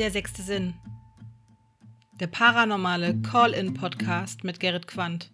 [0.00, 0.72] Der sechste Sinn.
[2.20, 5.30] Der paranormale Call-in-Podcast mit Gerrit Quandt.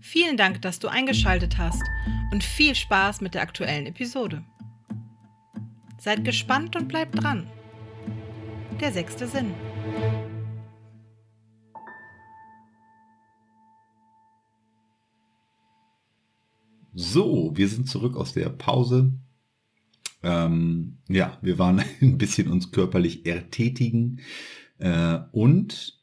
[0.00, 1.82] Vielen Dank, dass du eingeschaltet hast
[2.30, 4.44] und viel Spaß mit der aktuellen Episode.
[5.98, 7.46] Seid gespannt und bleibt dran.
[8.82, 9.54] Der sechste Sinn.
[16.92, 19.10] So, wir sind zurück aus der Pause.
[20.22, 24.20] Ähm, ja, wir waren ein bisschen uns körperlich ertätigen.
[24.78, 26.00] Äh, und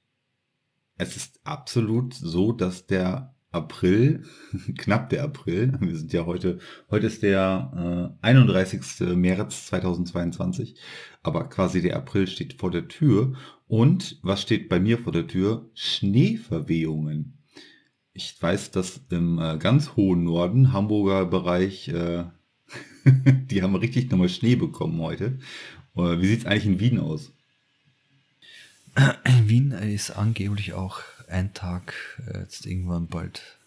[0.97, 4.23] es ist absolut so, dass der April,
[4.77, 6.59] knapp der April, wir sind ja heute,
[6.89, 9.15] heute ist der äh, 31.
[9.15, 10.75] März 2022,
[11.23, 13.33] aber quasi der April steht vor der Tür.
[13.67, 15.69] Und was steht bei mir vor der Tür?
[15.73, 17.37] Schneeverwehungen.
[18.13, 22.25] Ich weiß, dass im äh, ganz hohen Norden, Hamburger Bereich, äh,
[23.05, 25.39] die haben richtig nochmal Schnee bekommen heute.
[25.95, 27.31] Äh, wie sieht es eigentlich in Wien aus?
[29.25, 31.93] In Wien ist angeblich auch ein Tag
[32.27, 33.57] äh, jetzt irgendwann bald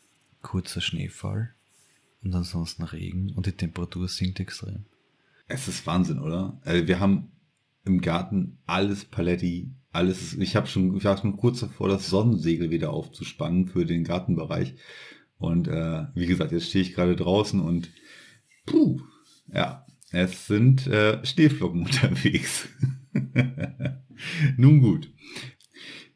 [0.42, 1.54] kurzer Schneefall
[2.22, 4.84] und ansonsten Regen und die Temperatur sinkt extrem.
[5.48, 6.58] Es ist Wahnsinn, oder?
[6.64, 7.32] Also wir haben
[7.84, 10.34] im Garten alles Paletti, alles.
[10.34, 14.74] Ich habe schon, ich war schon kurz davor, das Sonnensegel wieder aufzuspannen für den Gartenbereich.
[15.38, 17.90] Und äh, wie gesagt, jetzt stehe ich gerade draußen und
[18.70, 19.00] puh,
[19.52, 22.68] ja, es sind äh, Schneeflocken unterwegs.
[24.56, 25.12] Nun gut.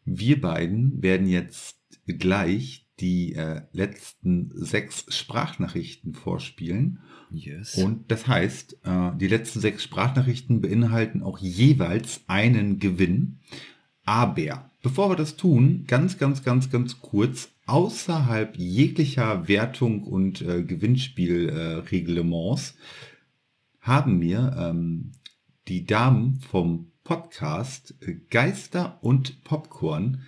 [0.05, 7.01] Wir beiden werden jetzt gleich die äh, letzten sechs Sprachnachrichten vorspielen.
[7.31, 7.77] Yes.
[7.77, 13.41] Und das heißt, äh, die letzten sechs Sprachnachrichten beinhalten auch jeweils einen Gewinn.
[14.05, 20.62] Aber bevor wir das tun, ganz, ganz, ganz, ganz kurz, außerhalb jeglicher Wertung und äh,
[20.62, 22.77] Gewinnspielreglements
[23.81, 25.12] haben mir ähm,
[25.69, 30.23] die Damen vom Podcast äh, Geister und Popcorn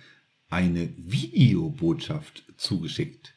[0.49, 3.35] eine Videobotschaft zugeschickt.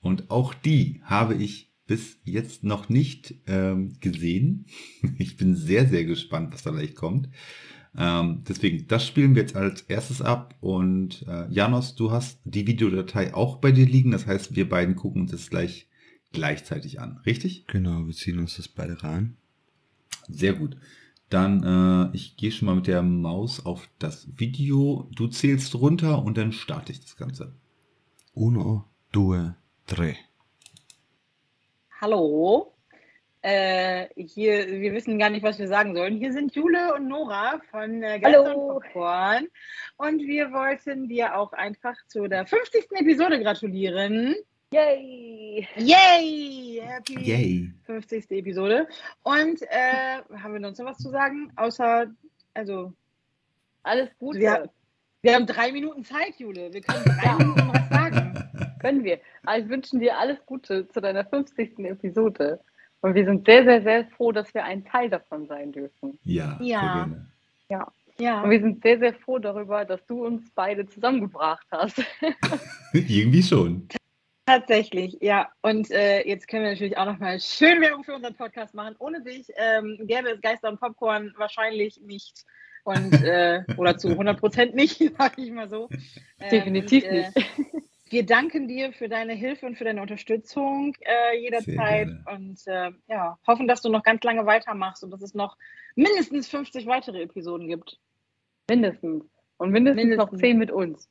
[0.00, 4.66] Und auch die habe ich bis jetzt noch nicht ähm, gesehen.
[5.18, 7.28] Ich bin sehr, sehr gespannt, was da gleich kommt.
[7.96, 10.54] Ähm, deswegen, das spielen wir jetzt als erstes ab.
[10.60, 14.10] Und äh, Janos, du hast die Videodatei auch bei dir liegen.
[14.12, 15.88] Das heißt, wir beiden gucken uns das gleich
[16.32, 17.20] gleichzeitig an.
[17.26, 17.66] Richtig?
[17.66, 19.36] Genau, wir ziehen uns das beide rein.
[20.28, 20.76] Sehr gut.
[21.28, 25.08] Dann, äh, ich gehe schon mal mit der Maus auf das Video.
[25.14, 27.54] Du zählst runter und dann starte ich das Ganze.
[28.34, 29.54] Uno, due,
[29.86, 30.16] tre.
[32.00, 32.71] Hallo.
[33.44, 36.16] Äh, hier, wir wissen gar nicht, was wir sagen sollen.
[36.16, 38.42] Hier sind Jule und Nora von äh, Hallo.
[38.44, 39.48] und Popcorn.
[39.96, 42.92] Und wir wollten dir auch einfach zu der 50.
[42.92, 44.36] Episode gratulieren.
[44.72, 45.66] Yay!
[45.76, 46.82] Yay!
[46.84, 47.72] Happy Yay.
[47.84, 48.30] 50.
[48.30, 48.86] Episode.
[49.24, 51.52] Und äh, haben wir noch was zu sagen?
[51.56, 52.06] Außer,
[52.54, 52.92] also,
[53.82, 54.38] Alles Gute.
[54.38, 54.70] wir,
[55.20, 56.72] wir haben drei Minuten Zeit, Jule.
[56.72, 58.78] Wir können drei Minuten was sagen.
[58.80, 59.20] Können wir.
[59.44, 61.80] Also, wir wünschen dir alles Gute zu deiner 50.
[61.80, 62.60] Episode.
[63.02, 66.18] Und wir sind sehr, sehr, sehr froh, dass wir ein Teil davon sein dürfen.
[66.24, 66.80] Ja, Ja.
[66.80, 67.26] sehr gerne.
[68.18, 68.42] Ja.
[68.42, 72.02] Und wir sind sehr, sehr froh darüber, dass du uns beide zusammengebracht hast.
[72.92, 73.88] Irgendwie schon.
[74.46, 75.48] Tatsächlich, ja.
[75.62, 78.94] Und äh, jetzt können wir natürlich auch nochmal schön Werbung für unseren Podcast machen.
[78.98, 82.44] Ohne dich ähm, gäbe es Geister und Popcorn wahrscheinlich nicht.
[82.84, 85.88] Und, äh, oder zu 100 Prozent nicht, sag ich mal so.
[86.40, 87.50] Ähm, Definitiv und, äh, nicht.
[88.12, 92.08] Wir danken dir für deine Hilfe und für deine Unterstützung äh, jederzeit.
[92.30, 95.56] Und äh, ja, hoffen, dass du noch ganz lange weitermachst und dass es noch
[95.94, 97.98] mindestens 50 weitere Episoden gibt.
[98.68, 99.24] Mindestens.
[99.56, 100.40] Und mindestens, noch Mindestens.
[100.40, 101.08] zehn mit uns.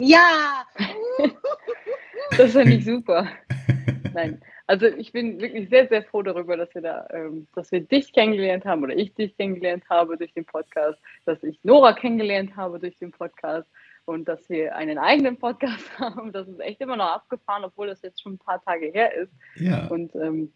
[0.00, 0.64] Ja!
[2.38, 3.28] Das finde ich super.
[4.14, 7.80] Nein, also ich bin wirklich sehr, sehr froh darüber, dass wir da, ähm, dass wir
[7.80, 12.56] dich kennengelernt haben oder ich dich kennengelernt habe durch den Podcast, dass ich Nora kennengelernt
[12.56, 13.68] habe durch den Podcast
[14.06, 16.32] und dass wir einen eigenen Podcast haben.
[16.32, 19.32] Das ist echt immer noch abgefahren, obwohl das jetzt schon ein paar Tage her ist.
[19.56, 19.86] Ja.
[19.88, 20.52] Und ähm,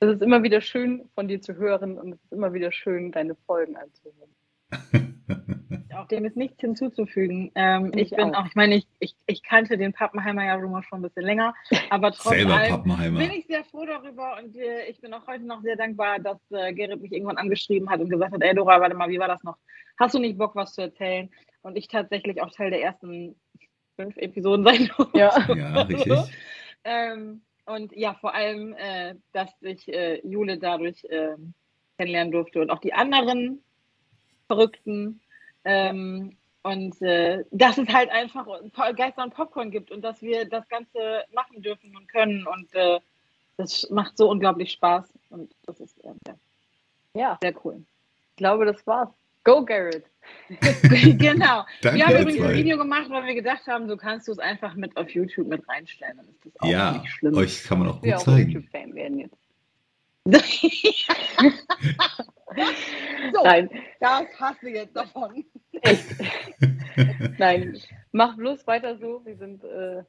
[0.00, 3.10] es ist immer wieder schön von dir zu hören und es ist immer wieder schön,
[3.10, 4.30] deine Folgen anzuhören.
[5.96, 7.50] Auch dem ist nichts hinzuzufügen.
[7.54, 8.42] Ähm, ich Ich bin auch.
[8.42, 11.54] auch, ich meine, ich, ich, ich kannte den Pappenheimer ja immer schon ein bisschen länger,
[11.90, 13.18] aber trotz Selber allem Pappenheimer.
[13.18, 16.38] bin ich sehr froh darüber und äh, ich bin auch heute noch sehr dankbar, dass
[16.50, 19.28] äh, Gerrit mich irgendwann angeschrieben hat und gesagt hat, ey Dora, warte mal, wie war
[19.28, 19.56] das noch?
[19.98, 21.28] Hast du nicht Bock, was zu erzählen?
[21.62, 23.34] Und ich tatsächlich auch Teil der ersten
[23.96, 25.18] fünf Episoden sein durfte.
[25.18, 25.54] Ja.
[25.54, 26.12] Ja, richtig.
[26.84, 31.54] Ähm, und ja, vor allem, äh, dass ich äh, Jule dadurch ähm,
[31.98, 33.62] kennenlernen durfte und auch die anderen
[34.48, 35.20] Verrückten.
[35.64, 38.46] Ähm, und äh, dass es halt einfach
[38.96, 42.44] Geister und Popcorn gibt und dass wir das Ganze machen dürfen und können.
[42.46, 42.98] Und äh,
[43.56, 45.12] das macht so unglaublich Spaß.
[45.30, 46.34] Und das ist äh, ja,
[47.14, 47.84] Ja, sehr cool.
[48.30, 49.08] ich glaube, das war's.
[49.44, 50.04] Go, Garrett.
[51.18, 51.64] genau.
[51.80, 54.38] Danke, wir haben übrigens ein Video gemacht, weil wir gedacht haben, so kannst du es
[54.38, 56.18] einfach mit auf YouTube mit reinstellen.
[56.18, 57.34] Dann ist das auch Ja, nicht schlimm.
[57.34, 58.50] euch kann man auch Wir gut auch zeigen.
[58.50, 59.36] YouTube-Fan werden jetzt.
[63.32, 63.70] so, Nein,
[64.00, 65.44] das hast du jetzt davon.
[67.38, 67.78] nein.
[68.12, 69.24] Mach bloß weiter so.
[69.24, 70.02] Wir sind, äh,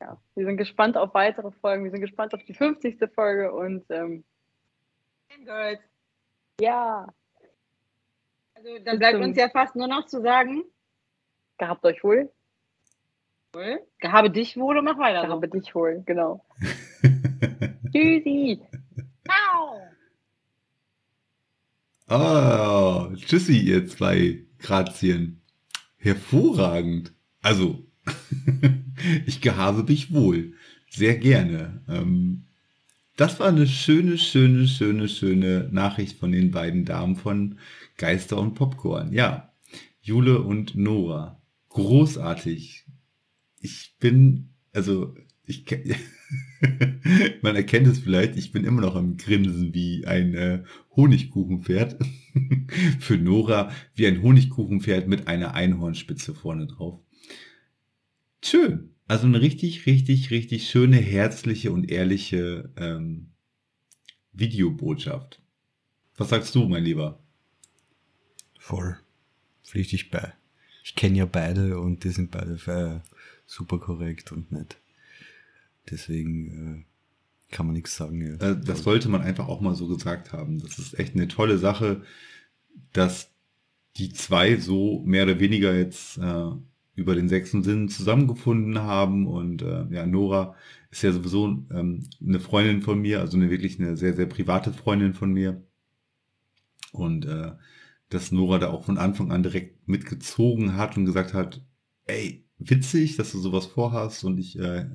[0.00, 1.84] ja, wir sind gespannt auf weitere Folgen.
[1.84, 2.98] Wir sind gespannt auf die 50.
[3.14, 4.24] Folge und ähm,
[5.44, 5.80] Girls.
[6.60, 7.06] ja,
[8.54, 10.62] Also, dann bleibt uns ja fast nur noch zu sagen,
[11.58, 12.30] gehabt euch wohl.
[13.52, 15.22] wohl, gehabe dich wohl und mach weiter.
[15.22, 15.26] so.
[15.28, 16.44] Gehabe dich wohl, genau.
[17.92, 18.60] Tschüssi.
[19.24, 19.80] Ciao.
[22.14, 25.40] Oh, tschüssi, ihr zwei Grazien.
[25.96, 27.14] Hervorragend.
[27.40, 27.86] Also,
[29.24, 30.52] ich gehabe mich wohl.
[30.90, 31.82] Sehr gerne.
[31.88, 32.44] Ähm,
[33.16, 37.58] das war eine schöne, schöne, schöne, schöne Nachricht von den beiden Damen von
[37.96, 39.14] Geister und Popcorn.
[39.14, 39.50] Ja,
[40.02, 41.40] Jule und Nora.
[41.70, 42.84] Großartig.
[43.58, 45.14] Ich bin, also,
[45.46, 45.64] ich,
[47.42, 50.62] man erkennt es vielleicht, ich bin immer noch am Grinsen wie ein äh,
[50.94, 51.96] Honigkuchenpferd.
[53.00, 57.00] Für Nora wie ein Honigkuchenpferd mit einer Einhornspitze vorne drauf.
[58.44, 58.90] Schön.
[59.08, 63.28] Also eine richtig, richtig, richtig schöne, herzliche und ehrliche ähm,
[64.32, 65.40] Videobotschaft.
[66.16, 67.22] Was sagst du, mein Lieber?
[68.58, 68.96] Voll.
[69.64, 70.32] Pflichte ich bei.
[70.84, 73.00] Ich kenne ja beide und die sind beide äh,
[73.46, 74.81] super korrekt und nett.
[75.90, 76.86] Deswegen
[77.50, 78.20] äh, kann man nichts sagen.
[78.20, 78.50] Ja.
[78.50, 80.58] Äh, das sollte man einfach auch mal so gesagt haben.
[80.60, 82.02] Das ist echt eine tolle Sache,
[82.92, 83.30] dass
[83.96, 86.50] die zwei so mehr oder weniger jetzt äh,
[86.94, 89.26] über den sechsten Sinn zusammengefunden haben.
[89.26, 90.54] Und äh, ja, Nora
[90.90, 94.72] ist ja sowieso ähm, eine Freundin von mir, also eine wirklich eine sehr, sehr private
[94.72, 95.62] Freundin von mir.
[96.92, 97.52] Und äh,
[98.08, 101.62] dass Nora da auch von Anfang an direkt mitgezogen hat und gesagt hat,
[102.04, 104.86] ey, witzig, dass du sowas vorhast und ich äh, äh,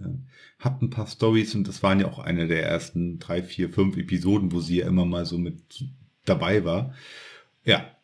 [0.59, 3.97] hab ein paar Stories und das waren ja auch eine der ersten drei, vier, fünf
[3.97, 5.85] Episoden, wo sie ja immer mal so mit
[6.25, 6.93] dabei war.
[7.63, 7.95] Ja,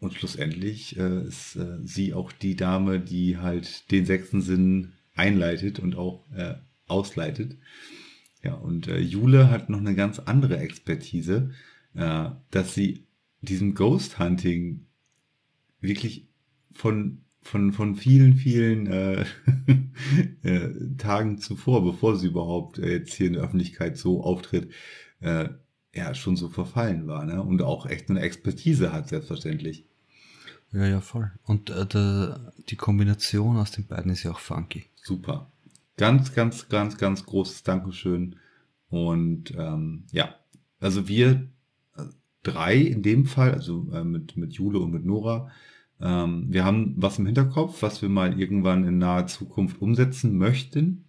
[0.00, 5.78] und schlussendlich äh, ist äh, sie auch die Dame, die halt den sechsten Sinn einleitet
[5.78, 6.54] und auch äh,
[6.86, 7.56] ausleitet.
[8.42, 11.50] Ja, und äh, Jule hat noch eine ganz andere Expertise,
[11.94, 13.04] äh, dass sie
[13.40, 14.86] diesem Ghost Hunting
[15.80, 16.26] wirklich
[16.72, 19.24] von von, von vielen, vielen äh,
[20.42, 24.70] äh, Tagen zuvor, bevor sie überhaupt äh, jetzt hier in der Öffentlichkeit so auftritt,
[25.20, 25.48] äh,
[25.94, 27.42] ja, schon so verfallen war, ne?
[27.42, 29.84] Und auch echt eine Expertise hat, selbstverständlich.
[30.72, 31.30] Ja, ja, voll.
[31.44, 34.86] Und äh, der, die Kombination aus den beiden ist ja auch funky.
[34.94, 35.50] Super.
[35.98, 38.36] Ganz, ganz, ganz, ganz großes Dankeschön.
[38.88, 40.34] Und ähm, ja,
[40.80, 41.48] also wir
[41.96, 42.04] äh,
[42.42, 45.50] drei in dem Fall, also äh, mit, mit Jule und mit Nora,
[46.02, 51.04] ähm, wir haben was im Hinterkopf, was wir mal irgendwann in naher Zukunft umsetzen möchten.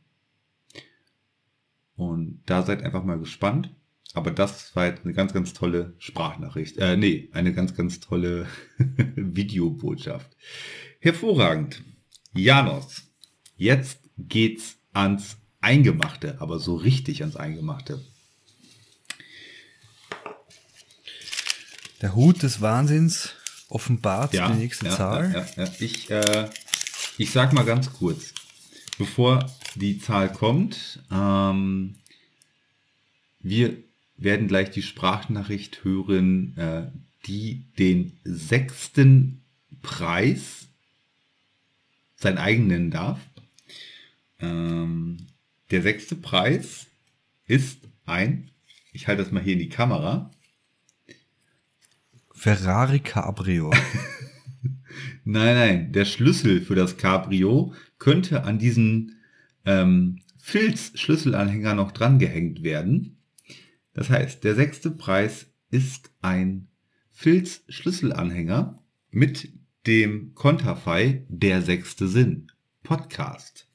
[1.96, 3.74] Und da seid einfach mal gespannt.
[4.14, 6.78] Aber das war jetzt eine ganz, ganz tolle Sprachnachricht.
[6.78, 8.46] Äh, nee, eine ganz, ganz tolle
[9.16, 10.38] Videobotschaft.
[11.00, 11.84] Hervorragend.
[12.36, 13.12] Janos,
[13.58, 18.00] jetzt geht's ans Eingemachte, aber so richtig ans Eingemachte.
[22.02, 23.34] Der Hut des Wahnsinns
[23.70, 25.32] offenbart die nächste ja, Zahl.
[25.34, 25.72] Ja, ja, ja.
[25.80, 26.50] Ich, äh,
[27.18, 28.34] ich sag mal ganz kurz,
[28.98, 31.96] bevor die Zahl kommt, ähm,
[33.40, 33.76] wir
[34.18, 36.92] werden gleich die Sprachnachricht hören, äh,
[37.26, 39.42] die den sechsten
[39.82, 40.68] Preis
[42.16, 43.20] sein eigen nennen darf.
[44.40, 45.28] Ähm,
[45.72, 46.88] der sechste Preis
[47.48, 48.50] ist ein,
[48.92, 50.32] ich halte das mal hier in die Kamera,
[52.44, 53.72] Ferrari Cabrio.
[55.24, 59.16] Nein, nein, der Schlüssel für das Cabrio könnte an diesen
[59.64, 63.16] ähm, Filz-Schlüsselanhänger noch drangehängt werden.
[63.94, 66.68] Das heißt, der sechste Preis ist ein
[67.12, 69.54] Filz-Schlüsselanhänger mit
[69.88, 72.52] dem Konterfei Der sechste Sinn
[72.84, 73.70] Podcast.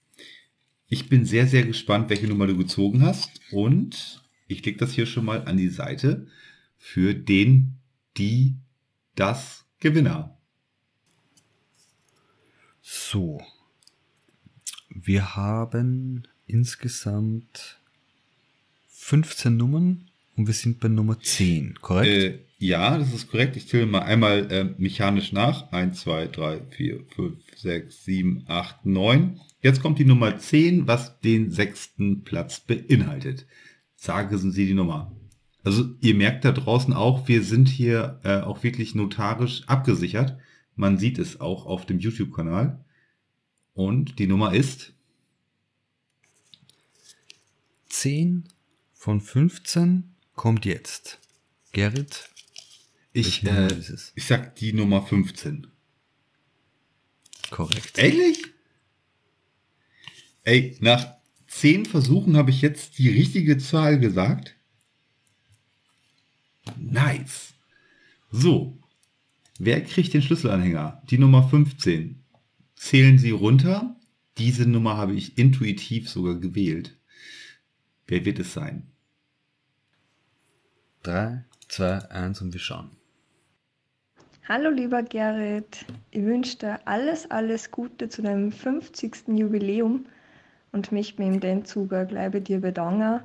[0.89, 5.07] Ich bin sehr, sehr gespannt, welche Nummer du gezogen hast und ich leg das hier
[5.07, 6.27] schon mal an die Seite
[6.77, 7.78] für den,
[8.19, 8.57] die,
[9.15, 10.37] das Gewinner.
[12.83, 13.41] So.
[14.91, 17.79] Wir haben insgesamt
[18.89, 22.09] 15 Nummern und wir sind bei Nummer 10, korrekt?
[22.09, 23.57] Äh, ja, das ist korrekt.
[23.57, 25.71] Ich zähle mal einmal äh, mechanisch nach.
[25.71, 29.41] 1, 2, 3, 4, 5, 6, 7, 8, 9.
[29.63, 33.47] Jetzt kommt die Nummer 10, was den sechsten Platz beinhaltet.
[33.95, 35.13] Sagen Sie die Nummer.
[35.65, 40.39] Also ihr merkt da draußen auch, wir sind hier äh, auch wirklich notarisch abgesichert.
[40.77, 42.85] Man sieht es auch auf dem YouTube-Kanal.
[43.75, 44.95] Und die Nummer ist
[47.89, 48.49] 10
[48.93, 51.19] von 15 kommt jetzt.
[51.73, 52.31] Gerrit,
[53.13, 53.69] ich, äh,
[54.15, 55.67] ich sag die Nummer 15.
[57.51, 57.99] Korrekt.
[57.99, 58.45] Ehrlich?
[60.45, 64.55] Ey, nach zehn Versuchen habe ich jetzt die richtige Zahl gesagt.
[66.77, 67.55] Nice.
[68.31, 68.79] So.
[69.59, 71.03] Wer kriegt den Schlüsselanhänger?
[71.11, 72.23] Die Nummer 15.
[72.77, 73.97] Zählen Sie runter.
[74.39, 76.97] Diese Nummer habe ich intuitiv sogar gewählt.
[78.07, 78.87] Wer wird es sein?
[81.03, 82.91] 3, 2, 1 und wir schauen.
[84.49, 89.29] Hallo lieber Gerrit, ich wünsche dir alles, alles Gute zu deinem 50.
[89.29, 90.07] Jubiläum
[90.73, 93.21] und möchte mich in dem Zuge gleich bei dir bedanken,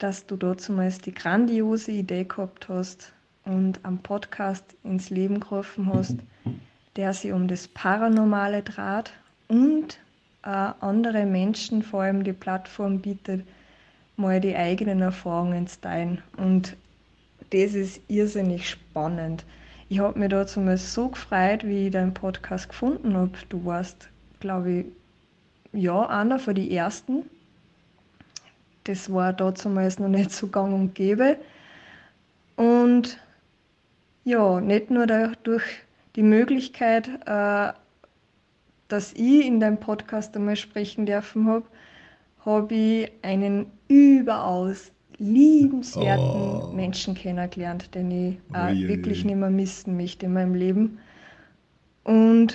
[0.00, 3.12] dass du damals die grandiose Idee gehabt hast
[3.44, 6.16] und am Podcast ins Leben gerufen hast,
[6.96, 9.12] der sich um das Paranormale draht
[9.48, 9.98] und
[10.42, 13.46] auch andere Menschen vor allem die Plattform bietet,
[14.16, 16.22] mal die eigenen Erfahrungen zu teilen.
[16.36, 16.76] Und
[17.50, 19.44] das ist irrsinnig spannend.
[19.90, 23.32] Ich habe mich dazu mal so gefreut, wie ich deinen Podcast gefunden habe.
[23.48, 24.86] Du warst, glaube ich,
[25.72, 27.24] ja, einer von den ersten.
[28.84, 31.36] Das war damals noch nicht so gang und gäbe.
[32.56, 33.18] Und
[34.24, 35.64] ja, nicht nur durch
[36.16, 37.72] die Möglichkeit, äh,
[38.88, 41.64] dass ich in deinem Podcast einmal sprechen dürfen habe,
[42.44, 46.72] habe ich einen überaus liebenswerten Oh.
[46.72, 48.88] Menschen kennengelernt, den ich Uiuiui.
[48.88, 50.98] wirklich nicht mehr missen möchte in meinem Leben.
[52.04, 52.54] Und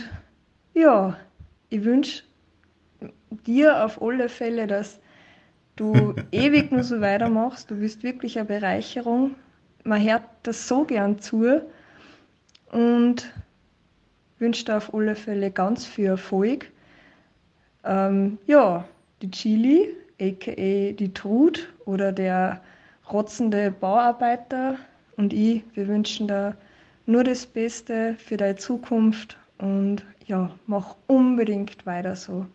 [0.73, 1.15] ja,
[1.69, 2.23] ich wünsche
[3.45, 4.99] dir auf alle Fälle, dass
[5.75, 7.69] du ewig nur so weitermachst.
[7.69, 9.35] Du bist wirklich eine Bereicherung.
[9.83, 11.61] Man hört das so gern zu
[12.71, 13.33] und
[14.39, 16.71] wünsche dir auf alle Fälle ganz viel Erfolg.
[17.83, 18.85] Ähm, ja,
[19.21, 22.61] die Chili, aka die Trud oder der
[23.11, 24.77] rotzende Bauarbeiter
[25.17, 26.57] und ich, wir wünschen dir
[27.05, 32.47] nur das Beste für deine Zukunft und ja, mach unbedingt weiter so.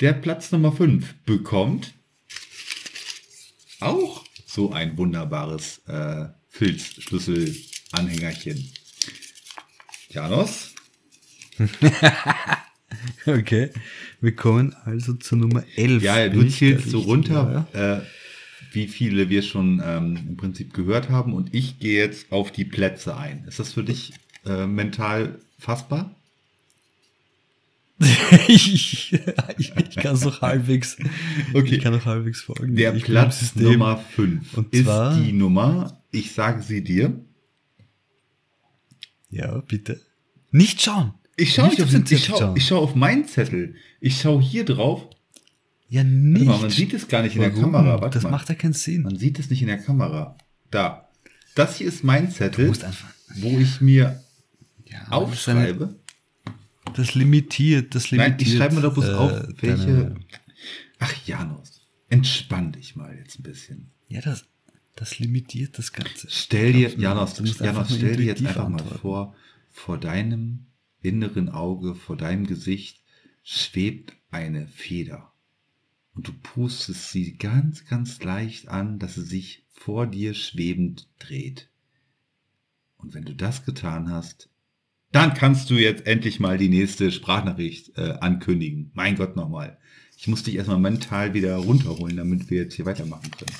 [0.00, 1.94] Der Platz Nummer 5 bekommt
[3.80, 8.70] auch so ein wunderbares äh, Filzschlüsselanhängerchen.
[10.10, 10.74] Janos,
[13.26, 13.70] Okay,
[14.20, 16.02] wir kommen also zur Nummer 11.
[16.02, 17.96] ja, du zählst so runter, ja?
[17.98, 18.02] äh,
[18.72, 22.64] wie viele wir schon ähm, im Prinzip gehört haben und ich gehe jetzt auf die
[22.64, 23.44] Plätze ein.
[23.46, 24.12] Ist das für dich
[24.44, 26.14] äh, mental fassbar?
[28.48, 29.12] ich,
[29.58, 30.96] ich, ich kann es noch halbwegs,
[31.54, 31.76] Okay.
[31.76, 32.76] ich kann noch halbwegs folgen.
[32.76, 33.54] Der ich Platz.
[33.56, 37.18] Nummer 5 Und ist die Nummer, ich sage sie dir.
[39.36, 40.00] Ja, bitte.
[40.50, 41.12] Nicht schauen.
[41.36, 42.56] Ich schaue Nicht auf, den, ich Zettel schau, schauen.
[42.56, 43.74] ich schau auf meinen Zettel.
[44.00, 45.08] Ich schaue hier drauf.
[45.88, 46.46] Ja, nicht.
[46.46, 47.72] mal, man sieht es gar nicht in der Warum?
[47.72, 48.00] Kamera.
[48.00, 48.30] Warte das mal.
[48.30, 49.02] macht ja keinen Sinn.
[49.02, 50.36] Man sieht es nicht in der Kamera.
[50.70, 51.08] Da.
[51.54, 52.72] Das hier ist mein Zettel,
[53.36, 54.22] wo ich mir
[54.86, 55.94] Ja, das aufschreibe.
[56.94, 58.48] Das limitiert, das Nein, limitiert.
[58.48, 59.86] ich schreibe mir doch bloß äh, auf, welche.
[59.86, 60.14] deine-
[60.98, 63.90] Ach, Janus, entspann dich mal jetzt ein bisschen.
[64.08, 64.44] Ja, das,
[64.96, 66.26] das limitiert das Ganze.
[66.30, 69.34] Stell dir, Janos, Janos, stell dir jetzt einfach mal vor,
[69.70, 70.66] vor deinem
[71.02, 73.00] inneren Auge, vor deinem Gesicht
[73.42, 75.32] schwebt eine Feder.
[76.16, 81.68] und du pustest sie ganz, ganz leicht an, dass sie sich vor dir schwebend dreht.
[82.96, 84.48] Und wenn du das getan hast,
[85.12, 88.90] dann kannst du jetzt endlich mal die nächste Sprachnachricht äh, ankündigen.
[88.94, 89.78] Mein Gott nochmal.
[90.16, 93.54] Ich muss dich erstmal mental wieder runterholen, damit wir jetzt hier weitermachen können.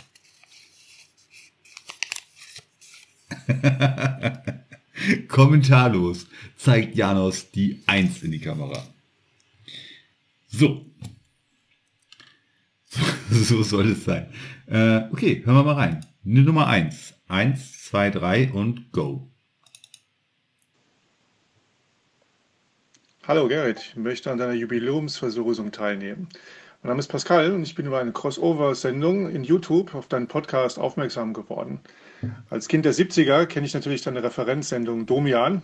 [5.29, 6.27] Kommentarlos
[6.57, 8.83] zeigt Janos die Eins in die Kamera.
[10.49, 10.87] So.
[12.87, 14.27] So, so soll es sein.
[14.67, 16.07] Äh, okay, hören wir mal rein.
[16.25, 17.15] Nummer eins.
[17.29, 19.29] Eins, zwei, drei und go.
[23.27, 26.29] Hallo Gerrit, ich möchte an deiner Jubiläumsverlosung teilnehmen.
[26.83, 30.79] Mein Name ist Pascal und ich bin über eine Crossover-Sendung in YouTube auf deinen Podcast
[30.79, 31.81] aufmerksam geworden.
[32.51, 35.63] Als Kind der 70er kenne ich natürlich deine Referenzsendung Domian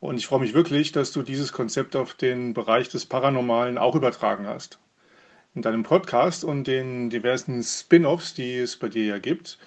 [0.00, 3.94] und ich freue mich wirklich, dass du dieses Konzept auf den Bereich des Paranormalen auch
[3.94, 4.78] übertragen hast.
[5.54, 9.58] In deinem Podcast und den diversen Spin-offs, die es bei dir ja gibt,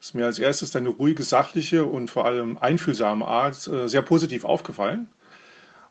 [0.00, 4.44] ist mir als erstes deine ruhige, sachliche und vor allem einfühlsame Art äh, sehr positiv
[4.44, 5.08] aufgefallen.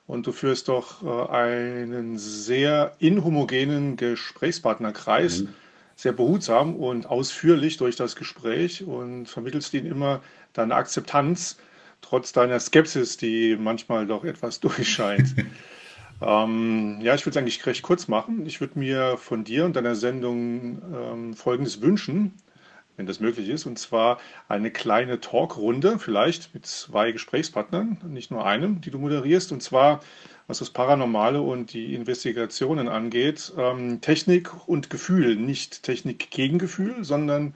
[0.08, 5.50] Und du führst doch äh, einen sehr inhomogenen Gesprächspartnerkreis, mhm.
[6.02, 10.22] Sehr behutsam und ausführlich durch das Gespräch und vermittelst ihnen immer
[10.54, 11.58] deine Akzeptanz,
[12.02, 15.36] trotz deiner Skepsis, die manchmal doch etwas durchscheint.
[16.20, 18.48] ähm, ja, ich würde es eigentlich recht kurz machen.
[18.48, 22.34] Ich würde mir von dir und deiner Sendung ähm, Folgendes wünschen,
[22.98, 28.44] wenn das möglich ist, und zwar eine kleine Talkrunde, vielleicht mit zwei Gesprächspartnern, nicht nur
[28.44, 30.02] einem, die du moderierst, und zwar
[30.52, 37.06] was das Paranormale und die Investigationen angeht, ähm, Technik und Gefühl, nicht Technik gegen Gefühl,
[37.06, 37.56] sondern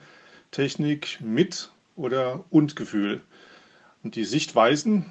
[0.50, 3.20] Technik mit oder und Gefühl
[4.02, 5.04] und die Sichtweisen,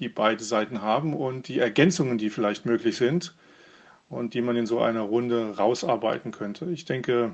[0.00, 3.36] die beide Seiten haben und die Ergänzungen, die vielleicht möglich sind
[4.08, 6.64] und die man in so einer Runde rausarbeiten könnte.
[6.72, 7.32] Ich denke,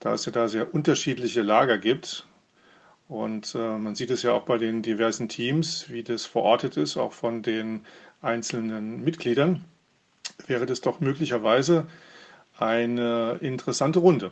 [0.00, 2.26] da es ja da sehr unterschiedliche Lager gibt
[3.08, 6.96] und äh, man sieht es ja auch bei den diversen Teams, wie das verortet ist,
[6.96, 7.84] auch von den
[8.22, 9.64] einzelnen Mitgliedern,
[10.46, 11.86] wäre das doch möglicherweise
[12.56, 14.30] eine interessante Runde.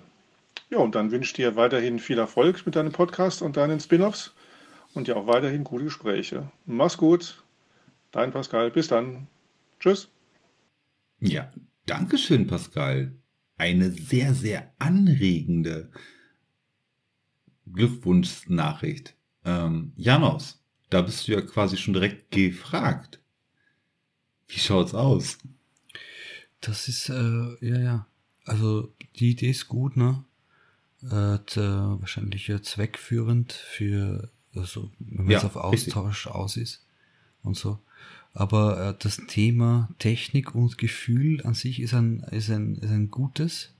[0.70, 4.32] Ja, und dann wünsche ich dir weiterhin viel Erfolg mit deinem Podcast und deinen Spin-offs
[4.94, 6.50] und dir auch weiterhin gute Gespräche.
[6.64, 7.42] Mach's gut.
[8.12, 8.70] Dein Pascal.
[8.70, 9.26] Bis dann.
[9.80, 10.08] Tschüss.
[11.18, 11.52] Ja,
[11.86, 13.12] danke schön, Pascal.
[13.56, 15.90] Eine sehr, sehr anregende
[17.72, 19.14] Glückwunschnachricht.
[19.44, 23.19] Ähm, Janos, da bist du ja quasi schon direkt gefragt.
[24.50, 25.38] Wie schaut's aus?
[26.60, 28.06] Das ist, äh, ja, ja.
[28.44, 30.24] Also die Idee ist gut, ne?
[31.02, 36.32] Äh, wahrscheinlich ja zweckführend für also wenn man ja, jetzt auf Austausch richtig.
[36.32, 36.86] aus ist
[37.42, 37.78] und so.
[38.32, 43.10] Aber äh, das Thema Technik und Gefühl an sich ist ein, ist, ein, ist ein
[43.10, 43.72] gutes.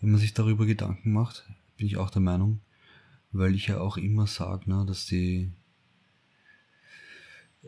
[0.00, 2.60] Wenn man sich darüber Gedanken macht, bin ich auch der Meinung,
[3.32, 5.52] weil ich ja auch immer sage, ne, dass die,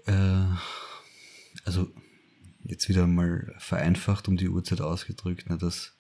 [0.07, 0.45] äh,
[1.65, 1.93] also
[2.65, 5.95] jetzt wieder mal vereinfacht um die Uhrzeit ausgedrückt, ne, dass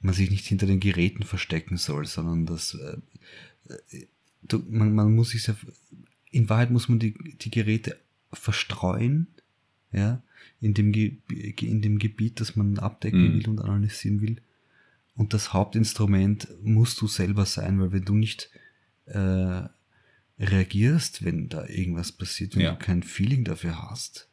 [0.00, 4.06] man sich nicht hinter den Geräten verstecken soll, sondern dass äh,
[4.42, 5.56] du, man, man muss sich ja,
[6.30, 7.98] in Wahrheit muss man die, die Geräte
[8.32, 9.28] verstreuen,
[9.92, 10.22] ja,
[10.60, 13.34] in dem, in dem Gebiet, das man abdecken mhm.
[13.34, 14.40] will und analysieren will.
[15.14, 18.50] Und das Hauptinstrument musst du selber sein, weil wenn du nicht
[19.06, 19.62] äh,
[20.38, 22.72] reagierst, wenn da irgendwas passiert, wenn ja.
[22.72, 24.28] du kein Feeling dafür hast,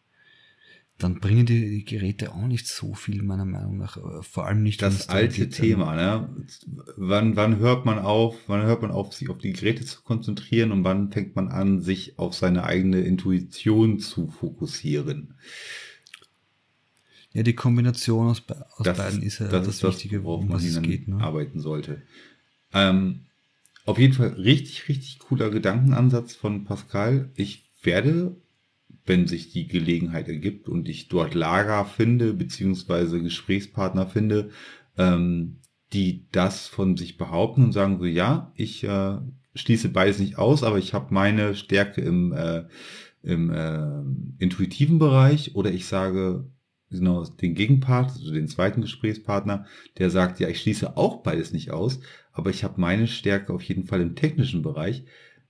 [0.98, 3.98] dann bringen die Geräte auch nicht so viel, meiner Meinung nach.
[4.24, 5.96] Vor allem nicht das alte Thema.
[5.96, 6.30] Ne?
[6.96, 8.38] Wann, wann hört man auf?
[8.48, 11.82] Wann hört man auf, sich auf die Geräte zu konzentrieren und wann fängt man an,
[11.82, 15.34] sich auf seine eigene Intuition zu fokussieren?
[17.34, 20.82] Ja, die Kombination aus, aus das, beiden ist ja das, das, Wichtige, worauf man es
[20.82, 21.18] geht, ne?
[21.18, 22.04] arbeiten sollte.
[22.72, 23.26] Ähm,
[23.86, 27.30] auf jeden Fall richtig, richtig cooler Gedankenansatz von Pascal.
[27.36, 28.36] Ich werde
[29.06, 34.50] wenn sich die Gelegenheit ergibt und ich dort Lager finde, beziehungsweise Gesprächspartner finde,
[34.98, 35.58] ähm,
[35.94, 39.18] die das von sich behaupten und sagen so, ja, ich äh,
[39.54, 42.64] schließe beides nicht aus, aber ich habe meine Stärke im, äh,
[43.22, 46.46] im äh, intuitiven Bereich oder ich sage
[46.90, 49.66] genau den Gegenpart, also den zweiten Gesprächspartner,
[49.98, 52.00] der sagt, ja, ich schließe auch beides nicht aus,
[52.36, 55.04] aber ich habe meine Stärke auf jeden Fall im technischen Bereich,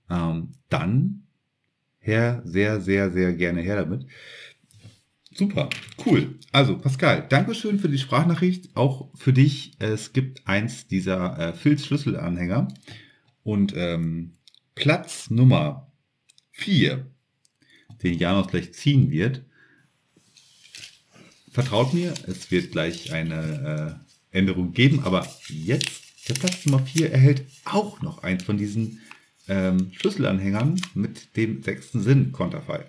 [0.08, 1.24] ähm, dann
[1.98, 4.06] her, sehr, sehr, sehr gerne her damit.
[5.34, 5.68] Super,
[6.06, 6.38] cool.
[6.52, 8.74] Also Pascal, Dankeschön für die Sprachnachricht.
[8.74, 9.72] Auch für dich.
[9.78, 12.68] Es gibt eins dieser äh, Filz-Schlüsselanhänger.
[13.42, 14.32] Und ähm,
[14.74, 15.92] Platz Nummer
[16.52, 17.06] vier,
[18.02, 19.44] den Janos gleich ziehen wird,
[21.50, 24.00] vertraut mir, es wird gleich eine
[24.32, 29.00] äh, Änderung geben, aber jetzt, der Platz Nummer 4 erhält auch noch eins von diesen
[29.48, 32.84] ähm, Schlüsselanhängern mit dem sechsten Sinn Konterfei.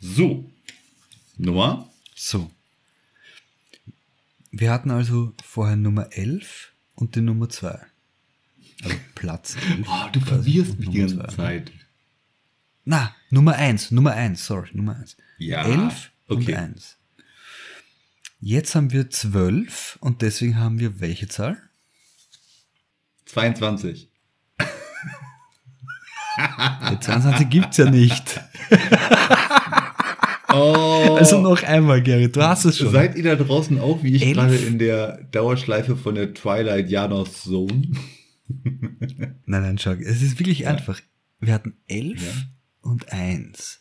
[0.00, 0.50] So,
[1.36, 1.90] Nummer.
[2.14, 2.50] So.
[4.50, 7.80] Wir hatten also vorher Nummer 11 und die Nummer 2.
[8.82, 9.86] Also Platz 11.
[9.88, 11.26] Oh, du verwirrst mich die ganze.
[11.28, 11.72] Zeit.
[12.84, 15.16] Na, Nummer 1, Nummer 1, sorry, Nummer 1.
[15.38, 16.34] Ja, 11 okay.
[16.34, 16.96] und 1.
[18.40, 21.62] Jetzt haben wir 12 und deswegen haben wir welche Zahl?
[23.32, 24.08] 22.
[26.90, 28.40] Die 22 gibt es ja nicht.
[30.54, 31.16] Oh.
[31.18, 32.92] Also noch einmal, Gary, du hast es schon.
[32.92, 34.34] Seid ihr da draußen auch, wie ich Elf?
[34.34, 37.90] gerade in der Dauerschleife von der Twilight Janos Zone?
[38.48, 40.68] Nein, nein, schau, es ist wirklich Ja.
[40.70, 41.00] einfach.
[41.40, 42.32] Wir hatten 11 Ja.
[42.82, 43.80] und 1.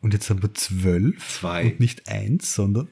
[0.00, 1.64] Und jetzt haben wir 12 Zwei.
[1.66, 2.88] und nicht 1, sondern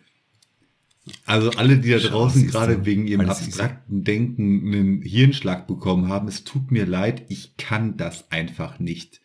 [1.26, 6.08] Also alle, die da Schau, draußen siehst gerade wegen ihrem abstrakten Denken einen Hirnschlag bekommen
[6.08, 9.20] haben, es tut mir leid, ich kann das einfach nicht.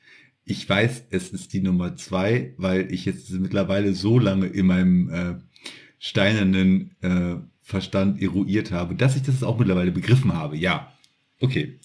[0.45, 5.09] Ich weiß, es ist die Nummer zwei, weil ich jetzt mittlerweile so lange in meinem
[5.09, 5.35] äh,
[5.99, 10.57] steinernen äh, Verstand eruiert habe, dass ich das auch mittlerweile begriffen habe.
[10.57, 10.91] Ja,
[11.39, 11.79] okay.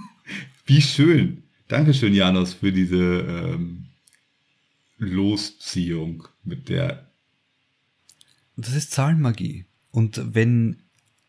[0.66, 1.44] Wie schön.
[1.68, 3.86] Dankeschön, Janos, für diese ähm,
[4.98, 7.10] Losziehung mit der
[8.56, 9.66] das ist Zahlenmagie.
[9.90, 10.82] Und wenn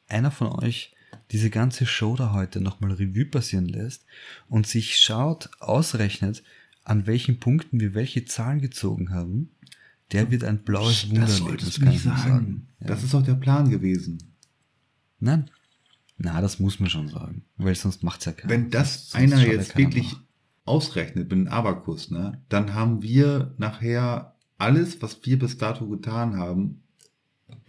[0.07, 0.93] einer von euch
[1.31, 4.05] diese ganze Show da heute nochmal Revue passieren lässt
[4.47, 6.43] und sich schaut, ausrechnet,
[6.83, 9.49] an welchen Punkten wir welche Zahlen gezogen haben,
[10.11, 11.57] der wird ein blaues Wunder das erleben.
[11.65, 12.21] Das kann ich sagen.
[12.21, 12.67] sagen.
[12.79, 12.87] Ja.
[12.87, 14.19] Das ist auch der Plan gewesen.
[15.19, 15.49] Nein.
[16.17, 17.43] Na, das muss man schon sagen.
[17.57, 18.53] Weil sonst macht's ja keiner.
[18.53, 20.21] Wenn das Sonst einer jetzt wirklich nach.
[20.65, 26.37] ausrechnet mit einem Abakus, ne, dann haben wir nachher alles, was wir bis dato getan
[26.37, 26.83] haben,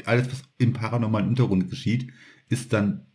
[0.04, 2.12] alles, was im paranormalen Untergrund geschieht,
[2.48, 3.06] ist dann,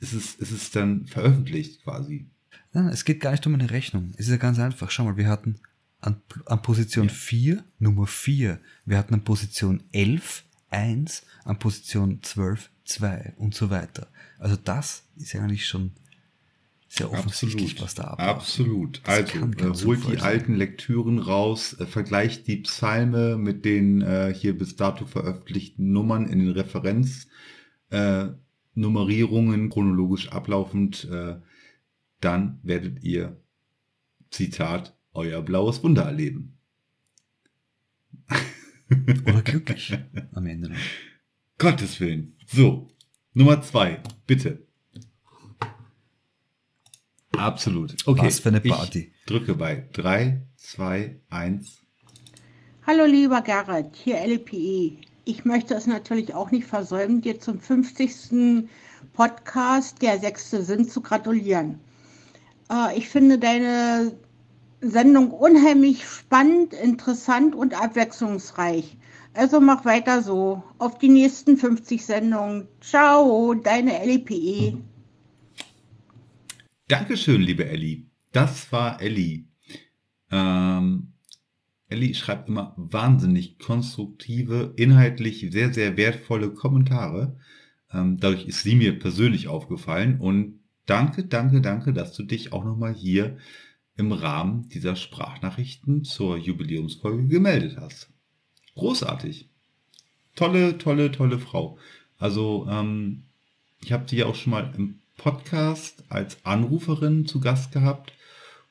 [0.00, 2.26] ist es, ist es dann veröffentlicht quasi.
[2.72, 4.12] Nein, es geht gar nicht um eine Rechnung.
[4.14, 4.90] Es ist ja ganz einfach.
[4.90, 5.56] Schau mal, wir hatten
[6.00, 7.14] an, an Position Ja.
[7.14, 8.60] 4 Nummer 4.
[8.84, 14.08] Wir hatten an Position 11 1, an Position 12 2 und so weiter.
[14.38, 15.92] Also das ist ja eigentlich schon
[16.88, 18.30] sehr offensichtlich, was da abläuft.
[18.30, 19.00] Absolut.
[19.04, 20.20] Das also, kann äh, holt die sein.
[20.20, 26.26] alten Lektüren raus, äh, vergleicht die Psalme mit den äh, hier bis dato veröffentlichten Nummern
[26.28, 27.26] in den Referenz,
[27.90, 28.28] äh,
[28.74, 31.36] Nummerierungen chronologisch ablaufend, äh,
[32.20, 33.40] dann werdet ihr,
[34.30, 36.58] Zitat, euer blaues Wunder erleben.
[38.90, 39.98] Oder glücklich
[40.32, 40.76] am Ende noch.
[41.58, 42.36] Gottes Willen.
[42.46, 42.88] So,
[43.32, 44.65] Nummer zwei, bitte.
[47.38, 47.96] Absolut.
[48.06, 48.26] Okay.
[48.26, 49.12] Was für eine Party.
[49.18, 51.78] Ich drücke bei 3, 2, 1.
[52.86, 54.98] Hallo lieber Gerrit, hier LPE.
[55.24, 58.68] Ich möchte es natürlich auch nicht versäumen, dir zum 50.
[59.12, 61.80] Podcast Der sechste Sinn zu gratulieren.
[62.70, 64.12] Äh, ich finde deine
[64.80, 68.96] Sendung unheimlich spannend, interessant und abwechslungsreich.
[69.34, 70.62] Also mach weiter so.
[70.78, 72.68] Auf die nächsten 50 Sendungen.
[72.80, 74.78] Ciao, deine LPE.
[76.88, 78.06] Dankeschön, liebe Elli.
[78.30, 79.48] Das war Elli.
[80.30, 81.14] Ähm,
[81.88, 87.40] Elli schreibt immer wahnsinnig konstruktive, inhaltlich sehr, sehr wertvolle Kommentare.
[87.92, 92.64] Ähm, dadurch ist sie mir persönlich aufgefallen und danke, danke, danke, dass du dich auch
[92.64, 93.36] nochmal hier
[93.96, 98.10] im Rahmen dieser Sprachnachrichten zur Jubiläumsfolge gemeldet hast.
[98.76, 99.48] Großartig.
[100.36, 101.78] Tolle, tolle, tolle Frau.
[102.16, 103.24] Also, ähm,
[103.82, 108.12] ich habe sie ja auch schon mal im Podcast als Anruferin zu Gast gehabt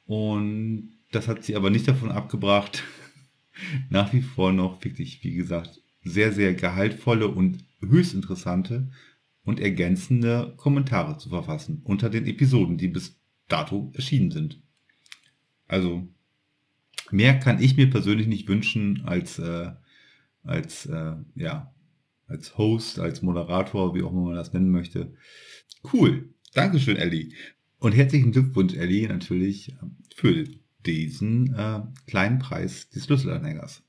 [0.06, 2.84] und das hat sie aber nicht davon abgebracht,
[3.90, 8.92] nach wie vor noch wirklich, wie gesagt, sehr, sehr gehaltvolle und höchst interessante
[9.44, 14.62] und ergänzende Kommentare zu verfassen unter den Episoden, die bis dato erschienen sind.
[15.68, 16.08] Also
[17.12, 19.72] mehr kann ich mir persönlich nicht wünschen als äh,
[20.44, 21.74] als äh, ja
[22.28, 25.14] als Host, als Moderator, wie auch immer man das nennen möchte.
[25.94, 26.35] Cool.
[26.56, 27.32] Dankeschön, Ellie.
[27.80, 29.76] Und herzlichen Glückwunsch, Ellie, natürlich äh,
[30.16, 30.46] für
[30.86, 33.84] diesen äh, kleinen Preis des Schlüsselanhängers.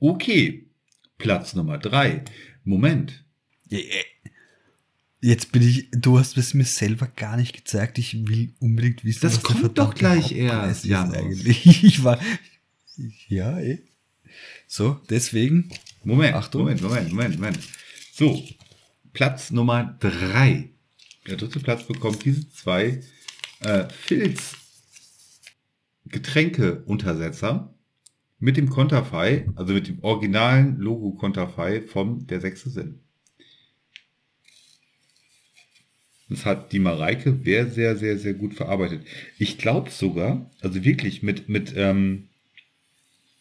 [0.00, 0.66] Okay,
[1.18, 2.24] Platz Nummer drei.
[2.64, 3.24] Moment.
[3.68, 3.84] Ja, ja.
[5.20, 7.98] Jetzt bin ich, du hast es mir selber gar nicht gezeigt.
[7.98, 11.14] Ich will unbedingt wissen, Das was der kommt verdammte doch gleich erst, Janos.
[11.16, 11.64] eigentlich.
[11.84, 12.20] Ich war,
[13.28, 13.78] ja, eh.
[14.66, 15.70] So, deswegen,
[16.02, 16.62] Moment, Achtung.
[16.62, 17.58] Moment, Moment, Moment, Moment.
[18.12, 18.44] So,
[19.12, 20.70] Platz Nummer drei.
[21.28, 23.00] Der dritte Platz bekommt diese zwei
[23.60, 24.56] äh, Filz
[26.06, 27.74] Getränkeuntersetzer
[28.38, 33.00] mit dem Konterfei, also mit dem originalen Logo Konterfei vom Der sechste Sinn.
[36.30, 39.06] Das hat die Mareike sehr, sehr, sehr, sehr gut verarbeitet.
[39.38, 42.28] Ich glaube sogar, also wirklich mit, mit ähm,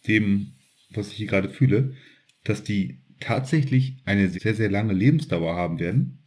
[0.08, 0.54] dem,
[0.89, 1.95] was ich hier gerade fühle,
[2.43, 6.19] dass die tatsächlich eine sehr, sehr lange Lebensdauer haben werden.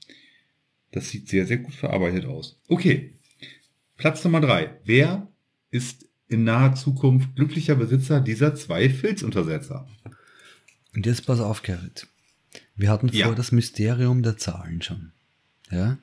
[0.93, 2.61] Das sieht sehr, sehr gut verarbeitet aus.
[2.69, 3.15] Okay,
[3.97, 4.79] Platz Nummer drei.
[4.85, 5.29] Wer
[5.71, 9.89] ist in naher Zukunft glücklicher Besitzer dieser zwei Filzuntersetzer?
[10.95, 12.07] Und jetzt pass auf, Gerrit.
[12.75, 13.27] Wir hatten Ja.
[13.27, 15.13] vor das Mysterium der Zahlen schon.
[15.71, 15.99] Ja?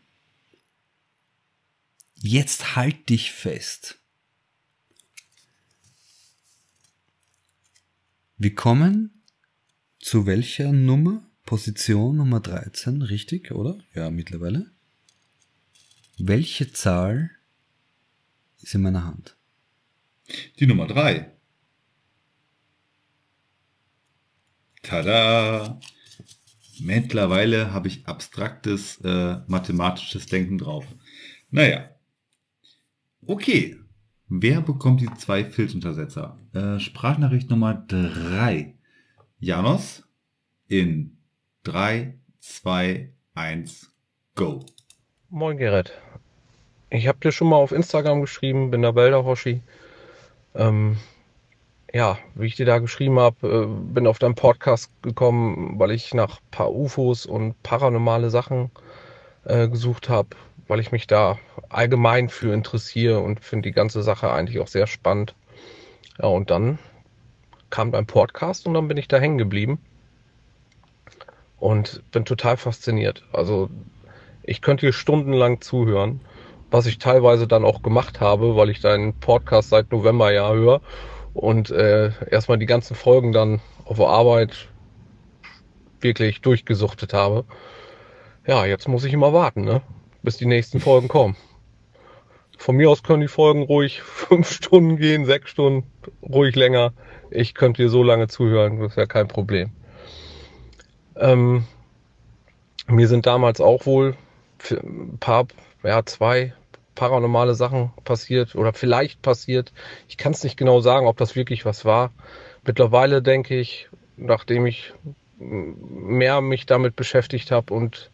[2.19, 3.99] Jetzt halt dich fest.
[8.37, 9.23] Wir kommen
[9.99, 11.23] zu welcher Nummer?
[11.45, 13.79] Position Nummer 13, richtig, oder?
[13.95, 14.69] Ja, mittlerweile.
[16.19, 17.29] Welche Zahl
[18.59, 19.37] ist in meiner Hand?
[20.59, 21.31] Die Nummer drei.
[24.81, 25.79] Tada!
[26.79, 30.85] Mittlerweile habe ich abstraktes äh, mathematisches Denken drauf.
[31.49, 31.89] Naja.
[33.25, 33.79] Okay.
[34.27, 36.39] Wer bekommt die zwei Filzuntersetzer?
[36.53, 38.75] Äh, Sprachnachricht Nummer drei.
[39.39, 40.03] Janos
[40.67, 41.17] in
[41.63, 43.91] drei, zwei, eins,
[44.35, 44.65] go.
[45.29, 45.91] Moin Gerrit.
[46.89, 49.61] Ich habe dir schon mal auf Instagram geschrieben, bin der Belder Hoshi.
[50.55, 50.97] Ähm,
[51.93, 56.13] ja, wie ich dir da geschrieben habe, äh, bin auf deinen Podcast gekommen, weil ich
[56.13, 58.71] nach paar UFOs und paranormale Sachen
[59.43, 60.29] äh, gesucht habe,
[60.67, 61.37] weil ich mich da
[61.69, 65.35] allgemein für interessiere und finde die ganze Sache eigentlich auch sehr spannend.
[66.19, 66.79] Ja, und dann
[67.69, 69.79] kam dein Podcast und dann bin ich da hängen geblieben
[71.59, 73.23] und bin total fasziniert.
[73.33, 73.69] Also
[74.43, 76.21] ich könnte hier stundenlang zuhören,
[76.71, 80.81] was ich teilweise dann auch gemacht habe, weil ich deinen Podcast seit November ja höre
[81.33, 84.69] und äh, erstmal die ganzen Folgen dann auf Arbeit
[86.01, 87.45] wirklich durchgesuchtet habe.
[88.45, 89.81] Ja, jetzt muss ich immer warten, ne?
[90.23, 91.35] bis die nächsten Folgen kommen.
[92.57, 95.89] Von mir aus können die Folgen ruhig fünf Stunden gehen, sechs Stunden,
[96.21, 96.93] ruhig länger.
[97.29, 99.71] Ich könnte dir so lange zuhören, das ist ja kein Problem.
[101.15, 101.65] Ähm,
[102.87, 104.15] mir sind damals auch wohl
[104.71, 105.47] ein paar,
[105.83, 106.53] ja, zwei
[106.97, 109.71] paranormale Sachen passiert oder vielleicht passiert.
[110.07, 112.11] Ich kann es nicht genau sagen, ob das wirklich was war.
[112.65, 114.93] Mittlerweile denke ich, nachdem ich
[115.37, 118.09] mehr mich damit beschäftigt habe und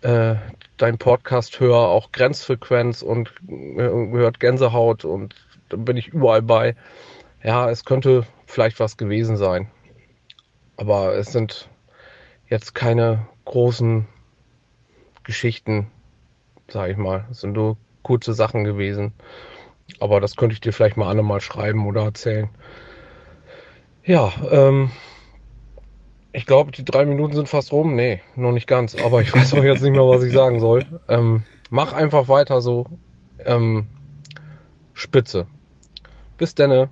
[0.00, 0.36] äh,
[0.78, 5.34] dein Podcast höre, auch Grenzfrequenz und äh, hört Gänsehaut und
[5.68, 6.74] dann bin ich überall bei.
[7.44, 9.70] Ja, es könnte vielleicht was gewesen sein.
[10.78, 11.68] Aber es sind
[12.48, 14.06] jetzt keine großen
[15.22, 15.90] Geschichten,
[16.68, 17.26] sage ich mal.
[17.30, 19.12] Es sind nur kurze Sachen gewesen.
[19.98, 22.48] Aber das könnte ich dir vielleicht mal mal schreiben oder erzählen.
[24.04, 24.90] Ja, ähm,
[26.32, 27.94] ich glaube, die drei Minuten sind fast rum.
[27.94, 28.94] Nee, noch nicht ganz.
[28.94, 30.86] Aber ich weiß auch jetzt nicht mehr, was ich sagen soll.
[31.08, 32.86] Ähm, mach einfach weiter so.
[33.44, 33.86] Ähm,
[34.94, 35.46] spitze.
[36.36, 36.88] Bis denne.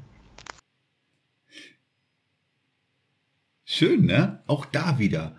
[3.64, 4.42] Schön, ne?
[4.46, 5.36] Auch da wieder.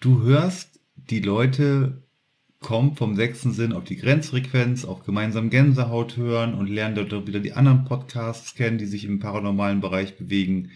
[0.00, 2.02] Du hörst, die Leute
[2.62, 7.40] kommen vom sechsten Sinn auf die Grenzfrequenz, auf gemeinsam Gänsehaut hören und lernen dort wieder
[7.40, 10.70] die anderen Podcasts kennen, die sich im paranormalen Bereich bewegen.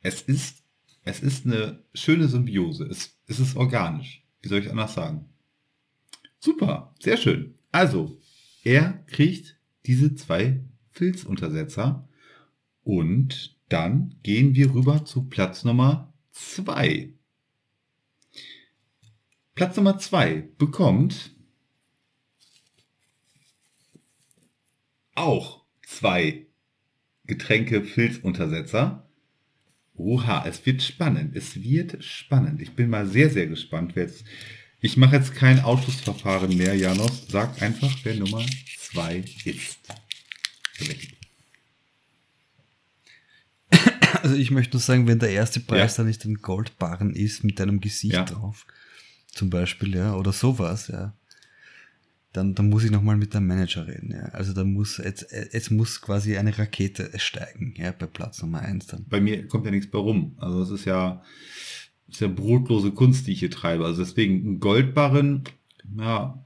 [0.00, 0.62] Es ist,
[1.04, 2.84] es ist eine schöne Symbiose.
[2.84, 4.22] Es, es ist organisch.
[4.42, 5.26] Wie soll ich anders sagen?
[6.38, 7.54] Super, sehr schön.
[7.70, 8.18] Also,
[8.64, 12.08] er kriegt diese zwei Filzuntersetzer
[12.82, 17.10] und dann gehen wir rüber zu Platz Nummer zwei.
[19.62, 21.30] Platz Nummer zwei bekommt
[25.14, 26.48] auch zwei
[27.26, 29.08] Getränke Filzuntersetzer.
[29.94, 31.36] Oha, es wird spannend.
[31.36, 32.60] Es wird spannend.
[32.60, 33.92] Ich bin mal sehr, sehr gespannt.
[33.94, 34.24] Wer jetzt,
[34.80, 37.28] ich mache jetzt kein Ausschlussverfahren mehr, Janos.
[37.28, 38.44] Sag einfach, wer Nummer
[38.80, 39.78] zwei ist.
[44.22, 45.96] Also ich möchte nur sagen, wenn der erste Preis Ja.
[45.98, 48.24] dann nicht ein Goldbarren ist mit deinem Gesicht Ja.
[48.24, 48.66] drauf,
[49.32, 51.14] zum Beispiel, ja, oder sowas, ja,
[52.32, 54.24] dann, dann muss ich nochmal mit dem Manager reden, ja.
[54.26, 58.86] Also da muss, jetzt, jetzt muss quasi eine Rakete steigen, ja, bei Platz Nummer eins
[58.86, 59.04] dann.
[59.08, 60.34] Bei mir kommt ja nichts bei rum.
[60.38, 61.22] Also es ist ja,
[62.08, 63.84] ist ja brotlose Kunst, die ich hier treibe.
[63.84, 65.44] Also deswegen ein Goldbarren,
[65.98, 66.42] ja,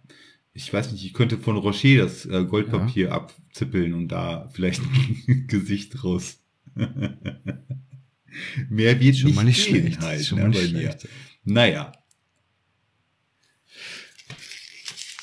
[0.55, 4.81] ich weiß nicht, ich könnte von Rocher das äh, Goldpapier abzippeln und da vielleicht
[5.29, 6.39] ein Gesicht draus.
[8.69, 10.81] Mehr wird Schon mal nicht gehen schlecht, halt, schon ne, mal bei nicht mir.
[10.81, 11.09] schlecht.
[11.45, 11.93] Naja.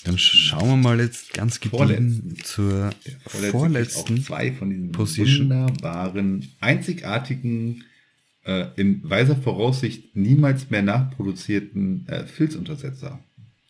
[0.03, 2.35] Dann schauen wir mal jetzt ganz Vorletzten.
[2.43, 2.91] zur
[3.27, 4.19] vorletzten.
[4.19, 5.49] auch zwei von diesen Position.
[5.49, 7.83] wunderbaren, einzigartigen,
[8.45, 13.19] äh, in weiser Voraussicht niemals mehr nachproduzierten äh, Filzuntersetzer.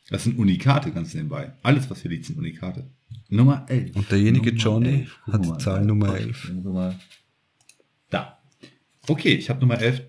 [0.09, 1.53] Das sind Unikate ganz nebenbei.
[1.61, 2.89] Alles, was hier liegt, sind Unikate.
[3.29, 3.95] Nummer 11.
[3.95, 5.19] Und derjenige Nummer Johnny 11.
[5.25, 5.63] Gucken hat wir die.
[5.63, 6.51] Zahl Nummer Oh, 11.
[6.51, 6.99] Nummer-
[8.09, 8.39] Da.
[9.07, 10.01] Okay, ich habe Nummer 11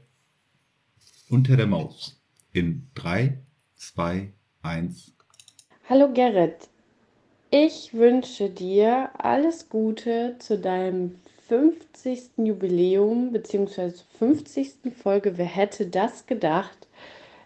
[1.29, 2.21] unter der Maus.
[2.53, 3.39] In 3,
[3.77, 4.33] 2,
[4.63, 5.13] 1.
[5.87, 6.71] Hallo Gerrit,
[7.51, 11.17] ich wünsche dir alles Gute zu deinem
[11.49, 12.39] 50.
[12.39, 13.93] Jubiläum bzw.
[14.19, 14.77] 50.
[14.97, 15.37] Folge.
[15.37, 16.89] Wer hätte das gedacht?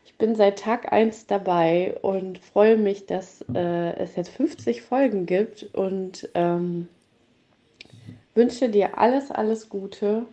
[0.05, 5.27] Ich bin seit Tag 1 dabei und freue mich, dass äh, es jetzt 50 Folgen
[5.27, 6.89] gibt und ähm,
[8.37, 10.27] wünsche dir alles, alles Gute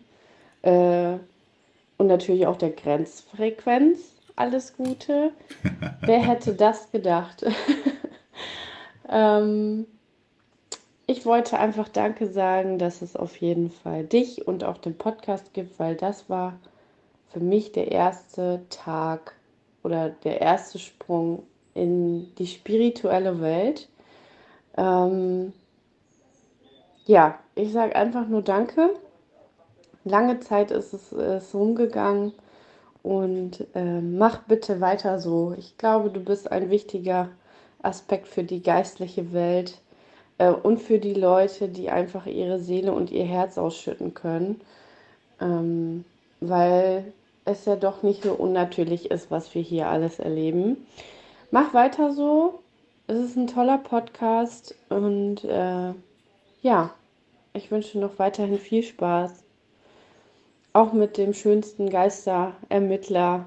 [0.62, 1.15] äh,
[1.98, 5.32] und natürlich auch der Grenzfrequenz alles Gute.
[6.02, 7.46] Wer hätte das gedacht?
[9.10, 9.86] ähm,
[11.08, 15.54] ich wollte einfach Danke sagen, dass es auf jeden Fall dich und auch den Podcast
[15.54, 16.54] gibt, weil das war
[17.32, 19.36] für mich der erste Tag
[19.84, 21.44] oder der erste Sprung
[21.76, 23.88] in die spirituelle Welt.
[24.78, 25.54] Ähm,
[27.06, 28.89] ja, ich sage einfach nur Danke.
[30.06, 32.34] Lange Zeit ist es ist rumgegangen
[33.04, 35.54] und äh, mach bitte weiter so.
[35.58, 37.30] Ich glaube, du bist ein wichtiger
[37.86, 39.80] Aspekt für die geistliche Welt
[40.38, 44.62] äh, und für die Leute, die einfach ihre Seele und ihr Herz ausschütten können,
[45.39, 46.06] ähm,
[46.41, 47.13] weil
[47.45, 50.86] es ja doch nicht so unnatürlich ist, was wir hier alles erleben.
[51.52, 52.60] Mach weiter so.
[53.08, 55.93] Es ist ein toller Podcast und äh,
[56.63, 56.89] ja,
[57.54, 59.43] ich wünsche noch weiterhin viel Spaß.
[60.74, 63.45] Auch mit dem schönsten Geisterermittler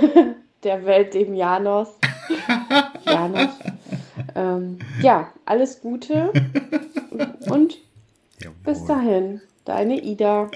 [0.64, 1.96] der Welt, dem Janos.
[3.06, 3.50] Janos.
[4.34, 6.32] Ähm, ja, alles Gute
[7.50, 7.78] und
[8.64, 10.50] bis dahin, deine Ida.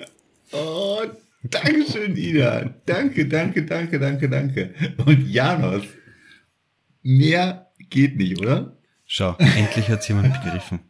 [0.53, 1.03] Oh,
[1.51, 2.75] Dankeschön, Ida.
[2.87, 4.75] Danke, danke, danke, danke, danke.
[5.05, 5.85] Und Janos,
[7.03, 8.77] mehr geht nicht, oder?
[9.05, 10.81] Schau, endlich hat es jemand begriffen.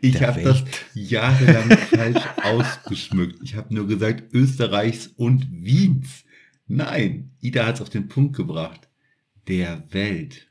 [0.00, 0.64] Ich habe das
[0.94, 3.38] jahrelang falsch ausgeschmückt.
[3.44, 6.24] Ich habe nur gesagt Österreichs und Wiens.
[6.66, 8.88] Nein, Ida hat es auf den Punkt gebracht.
[9.50, 10.46] Der Welt.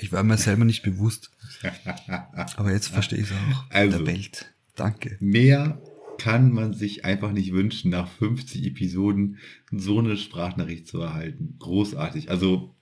[0.00, 1.30] Ich war mir selber nicht bewusst.
[2.56, 3.70] Aber jetzt verstehe ich es auch.
[3.70, 3.98] Also.
[3.98, 4.52] Der Welt.
[4.74, 5.16] Danke.
[5.20, 5.80] Mehr
[6.18, 9.38] kann man sich einfach nicht wünschen, nach 50 Episoden
[9.70, 11.54] so eine Sprachnachricht zu erhalten.
[11.60, 12.28] Großartig.
[12.28, 12.74] Also,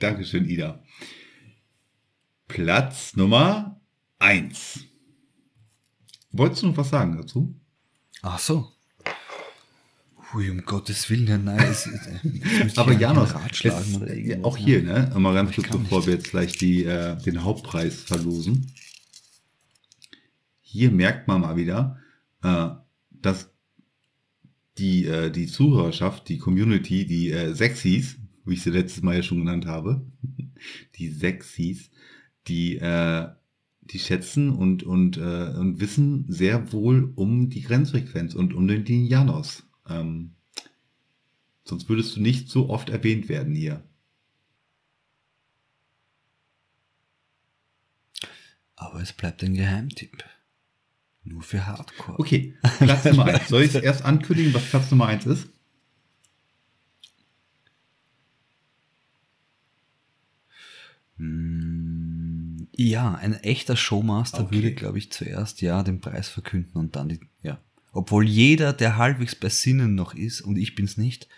[0.00, 0.82] Dankeschön, Ida.
[2.48, 3.80] Platz Nummer
[4.18, 4.80] 1.
[6.32, 7.54] Wolltest du noch was sagen dazu?
[8.22, 8.73] Ach so.
[10.34, 11.60] Ui, um Gottes Willen, ja, nein.
[11.60, 15.08] Es, es, müsste Aber ja Janos, oder äh, irgendwas, auch hier, ja.
[15.08, 15.20] ne?
[15.20, 16.06] Mal ganz kurz, bevor nicht.
[16.08, 18.72] wir jetzt gleich die, äh, den Hauptpreis verlosen.
[20.60, 21.98] Hier merkt man mal wieder,
[22.42, 22.70] äh,
[23.10, 23.50] dass
[24.78, 29.22] die, äh, die Zuhörerschaft, die Community, die äh, Sexies, wie ich sie letztes Mal ja
[29.22, 30.04] schon genannt habe,
[30.96, 31.90] die Sexies,
[32.48, 33.28] die, äh,
[33.82, 39.06] die schätzen und, und, äh, und wissen sehr wohl um die Grenzfrequenz und um den
[39.06, 39.62] Janos.
[39.88, 40.34] Ähm,
[41.64, 43.82] sonst würdest du nicht so oft erwähnt werden hier.
[48.76, 50.24] Aber es bleibt ein Geheimtipp.
[51.22, 52.18] Nur für Hardcore.
[52.18, 53.48] Okay, Platz Nummer eins.
[53.48, 55.48] Soll ich erst ankündigen, was Platz Nummer eins ist?
[61.16, 64.54] Mm, Ja, ein echter Showmaster Okay.
[64.56, 67.58] würde, glaube ich, zuerst ja den Preis verkünden und dann die, ja.
[67.94, 71.28] Obwohl jeder, der halbwegs bei Sinnen noch ist, und ich bin's nicht,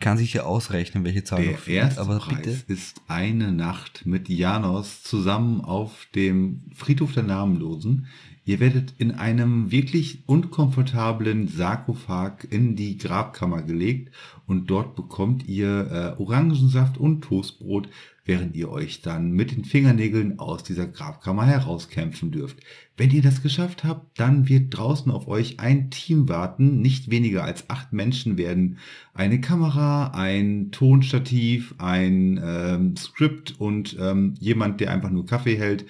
[0.00, 1.98] kann sich ja ausrechnen, welche Zahl Der noch fehlt.
[1.98, 8.06] Aber bitte, ist eine Nacht mit Janos zusammen auf dem Friedhof der Namenlosen.
[8.46, 14.12] Ihr werdet in einem wirklich unkomfortablen Sarkophag in die Grabkammer gelegt
[14.46, 17.90] und dort bekommt ihr äh, Orangensaft und Toastbrot,
[18.24, 22.58] während ihr euch dann mit den Fingernägeln aus dieser Grabkammer herauskämpfen dürft.
[23.00, 26.82] Wenn ihr das geschafft habt, dann wird draußen auf euch ein Team warten.
[26.82, 28.76] Nicht weniger als acht Menschen werden
[29.14, 35.86] eine Kamera, ein Tonstativ, ein ähm, Skript und ähm, jemand, der einfach nur Kaffee hält,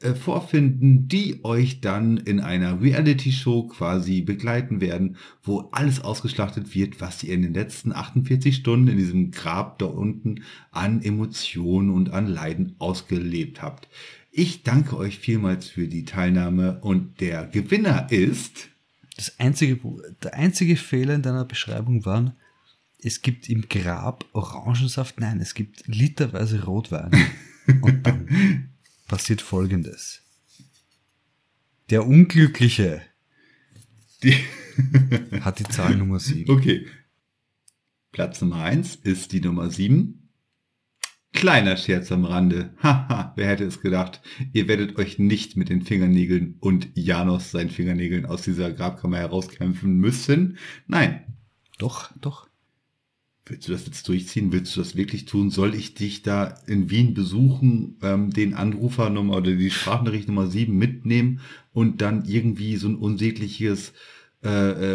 [0.00, 7.00] äh, vorfinden, die euch dann in einer Reality-Show quasi begleiten werden, wo alles ausgeschlachtet wird,
[7.00, 10.42] was ihr in den letzten 48 Stunden in diesem Grab da unten
[10.72, 13.88] an Emotionen und an Leiden ausgelebt habt.
[14.30, 18.68] Ich danke euch vielmals für die Teilnahme und der Gewinner ist
[19.16, 19.80] das einzige,
[20.22, 22.36] der einzige Fehler in deiner Beschreibung war,
[23.00, 25.18] es gibt im Grab Orangensaft.
[25.20, 27.10] Nein, es gibt literweise Rotwein.
[27.80, 28.70] Und dann
[29.06, 30.22] passiert Folgendes.
[31.90, 33.02] Der Unglückliche
[34.22, 34.36] Die
[35.40, 36.50] hat die Zahl Nummer 7.
[36.50, 36.86] okay.
[38.12, 40.27] Platz Nummer 1 ist die Nummer 7.
[41.32, 42.70] Kleiner Scherz am Rande.
[42.82, 44.20] Haha, wer hätte es gedacht?
[44.52, 49.98] Ihr werdet euch nicht mit den Fingernägeln und Janos seinen Fingernägeln aus dieser Grabkammer herauskämpfen
[49.98, 50.58] müssen.
[50.86, 51.24] Nein.
[51.78, 52.48] Doch, doch.
[53.46, 54.52] Willst du das jetzt durchziehen?
[54.52, 55.50] Willst du das wirklich tun?
[55.50, 60.76] Soll ich dich da in Wien besuchen, ähm, den Anrufernummer oder die Sprachnachricht Nummer 7
[60.76, 61.40] mitnehmen
[61.72, 63.94] und dann irgendwie so ein unsägliches
[64.44, 64.50] äh,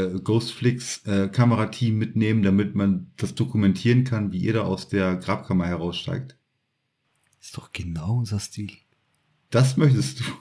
[0.05, 5.17] äh, Ghostflix äh, Kamerateam mitnehmen, damit man das dokumentieren kann, wie ihr da aus der
[5.17, 6.37] Grabkammer heraussteigt?
[7.41, 8.71] Ist doch genau unser Stil.
[9.49, 10.23] Das möchtest du.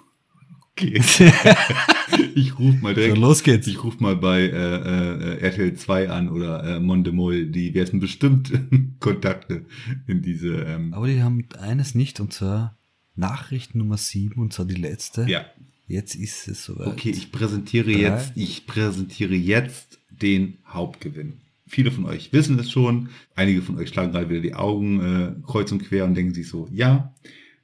[0.74, 0.94] Okay.
[2.34, 3.16] ich ruf mal direkt.
[3.16, 3.66] So, los geht's.
[3.66, 7.44] Ich ruf mal bei äh, äh, RTL 2 an oder äh, Mondemol.
[7.46, 8.50] Die werden bestimmt
[8.98, 9.66] Kontakte
[10.06, 10.62] in diese.
[10.62, 12.78] Ähm, Aber die haben eines nicht, und zwar
[13.14, 15.28] Nachricht Nummer 7, und zwar die letzte.
[15.28, 15.44] ja.
[15.86, 16.86] Jetzt ist es soweit.
[16.88, 18.00] Okay, ich präsentiere Drei.
[18.00, 21.40] jetzt, ich präsentiere jetzt den Hauptgewinn.
[21.66, 23.08] Viele von euch wissen es schon.
[23.34, 26.48] Einige von euch schlagen gerade wieder die Augen äh, kreuz und quer und denken sich
[26.48, 27.14] so, ja,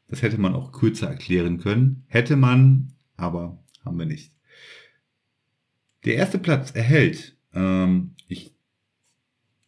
[0.08, 2.04] das hätte man auch kürzer erklären können.
[2.06, 4.32] Hätte man, aber haben wir nicht.
[6.04, 8.54] Der erste Platz erhält, ähm, ich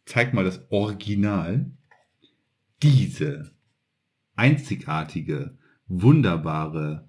[0.05, 1.69] zeig mal das Original,
[2.81, 3.51] diese
[4.35, 7.07] einzigartige, wunderbare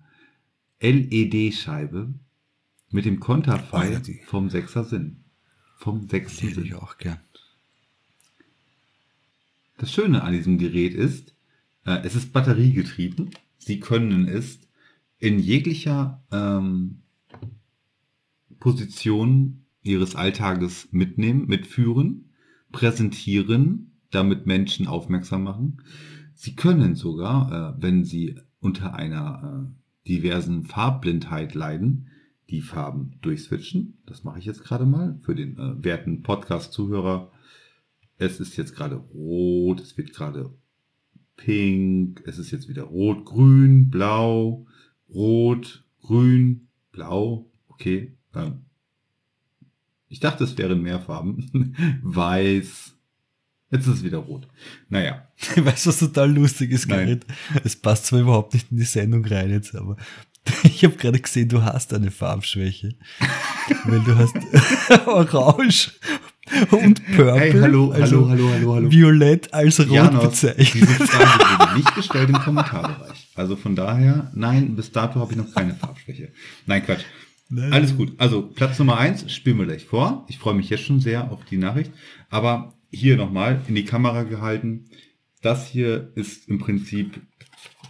[0.83, 2.13] LED-Scheibe
[2.91, 5.19] mit dem Konterfei ja, die- vom Sechser Sinn.
[5.77, 6.77] Vom sechsten hätte ich Sinn.
[6.79, 7.19] auch gern.
[9.79, 11.35] Das Schöne an diesem Gerät ist,
[11.85, 13.31] äh, es ist batteriegetrieben.
[13.59, 14.61] Sie können es
[15.19, 16.99] in jeglicher ähm,
[18.61, 22.31] Position Ihres Alltages mitnehmen, mitführen,
[22.71, 25.83] präsentieren, damit Menschen aufmerksam machen.
[26.35, 32.09] Sie können sogar, äh, wenn Sie unter einer äh, diversen Farbblindheit leiden,
[32.51, 33.99] die Farben durchswitchen.
[34.07, 37.31] Das mache ich jetzt gerade mal für den äh, werten Podcast-Zuhörer.
[38.19, 40.53] Es ist jetzt gerade rot, es wird gerade
[41.37, 44.67] pink, es ist jetzt wieder rot, grün, blau,
[45.09, 47.51] rot, grün, blau.
[47.69, 48.17] Okay.
[48.35, 48.67] Ähm,
[50.09, 51.75] ich dachte, es wären mehr Farben.
[52.03, 52.92] Weiß.
[53.73, 54.47] Jetzt ist es wieder rot.
[54.91, 55.27] Naja.
[55.57, 56.89] Weißt du, was total lustig ist.
[56.89, 57.25] Gerrit?
[57.65, 59.97] Es passt zwar überhaupt nicht in die Sendung rein jetzt, aber
[60.65, 62.95] ich habe gerade gesehen, du hast eine Farbschwäche.
[63.85, 64.37] Weil du hast
[65.07, 65.93] Orange
[66.71, 68.91] und Purple, Hey, hallo, also hallo, hallo, hallo, hallo.
[68.91, 71.09] Violett als rot Janos, diese bezeichnet.
[71.09, 73.31] Frage wurde nicht gestellt im Kommentarbereich.
[73.35, 76.33] Also von daher, nein, bis dato habe ich noch keine Farbschwäche.
[76.67, 77.05] Nein, Quatsch.
[77.49, 77.73] Nein.
[77.73, 78.13] Alles gut.
[78.19, 80.27] Also Platz Nummer eins spielen wir gleich vor.
[80.29, 81.93] Ich freue mich jetzt schon sehr auf die Nachricht.
[82.29, 84.91] Aber hier nochmal in die Kamera gehalten.
[85.41, 87.21] Das hier ist im Prinzip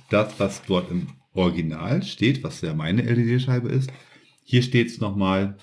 [0.08, 3.92] das, was dort im Original steht, was ja meine LED-Scheibe ist.
[4.44, 5.56] Hier steht es nochmal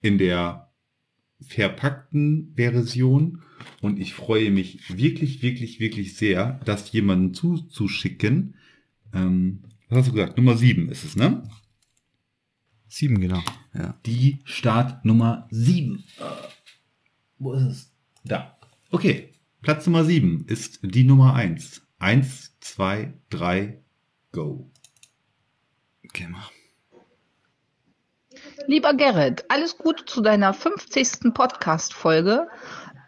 [0.00, 0.70] in der
[1.40, 3.42] verpackten Version.
[3.80, 8.54] Und ich freue mich wirklich, wirklich, wirklich sehr, das jemanden zuzuschicken.
[9.12, 10.36] Ähm, was hast du gesagt?
[10.36, 11.42] Nummer sieben ist es, ne?
[12.88, 13.42] Sieben, genau.
[13.74, 13.98] Ja.
[14.06, 16.04] die Startnummer 7.
[17.38, 17.92] Wo ist es?
[18.24, 18.57] Da.
[18.90, 19.34] Okay.
[19.60, 21.82] Platz Nummer 7 ist die Nummer 1.
[21.98, 23.82] 1, 2, 3,
[24.30, 24.70] go.
[26.12, 26.44] Geh mal.
[28.66, 31.34] Lieber Gerrit, alles Gute zu deiner 50.
[31.34, 32.48] Podcast-Folge.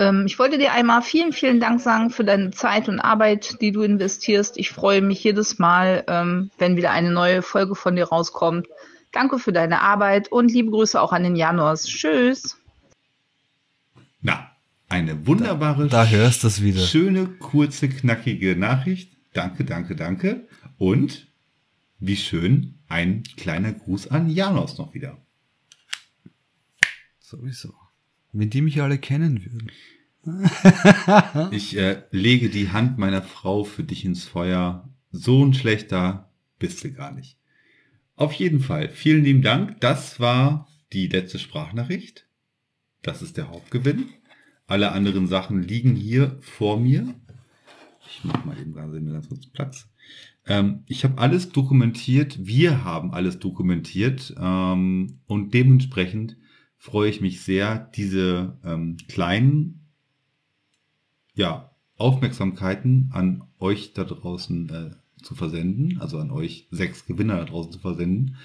[0.01, 3.71] Ähm, ich wollte dir einmal vielen, vielen Dank sagen für deine Zeit und Arbeit, die
[3.71, 4.59] du investierst.
[4.59, 8.67] Ich freue mich jedes Mal, ähm, wenn wieder eine neue Folge von dir rauskommt.
[9.13, 11.85] Danke für deine Arbeit und liebe Grüße auch an den Januars.
[11.85, 12.59] Tschüss.
[14.21, 14.50] Na,
[14.91, 16.11] eine wunderbare, Da
[16.63, 16.81] wieder.
[16.83, 19.17] schöne, kurze, knackige Nachricht.
[19.33, 20.47] Danke, danke, danke.
[20.79, 21.29] Und
[22.01, 25.17] wie schön, ein kleiner Gruß an Janos noch wieder.
[27.19, 27.73] Sowieso.
[28.33, 29.71] Wenn die mich alle kennen würden.
[31.51, 34.89] Ich äh, lege die Hand meiner Frau für dich ins Feuer.
[35.13, 37.39] So ein schlechter bist du gar nicht.
[38.17, 39.81] Auf jeden Fall, vielen lieben Dank.
[39.81, 42.27] Das war die letzte Sprachnachricht.
[43.03, 44.11] Das ist der Hauptgewinn.
[44.71, 47.13] Alle anderen Sachen liegen hier vor mir.
[48.09, 49.89] Ich mache mal eben ganz, kurz Platz.
[50.47, 52.39] Ähm, ich habe alles dokumentiert.
[52.47, 54.33] Wir haben alles dokumentiert.
[54.39, 56.37] Ähm, und dementsprechend
[56.77, 59.89] freue ich mich sehr, diese ähm, kleinen
[61.35, 64.91] ja, Aufmerksamkeiten an euch da draußen äh,
[65.21, 68.37] zu versenden, also an euch sechs Gewinner da draußen zu versenden.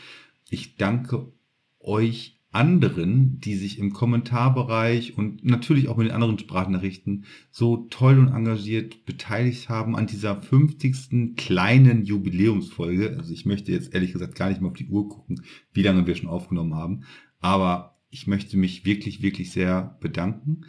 [0.49, 1.31] Ich danke
[1.79, 8.17] euch anderen, die sich im Kommentarbereich und natürlich auch mit den anderen Sprachnachrichten so toll
[8.17, 11.35] und engagiert beteiligt haben an dieser 50.
[11.35, 13.17] kleinen Jubiläumsfolge.
[13.17, 15.41] Also ich möchte jetzt ehrlich gesagt gar nicht mehr auf die Uhr gucken,
[15.73, 17.03] wie lange wir schon aufgenommen haben.
[17.41, 20.61] Aber ich möchte mich wirklich, wirklich sehr bedanken.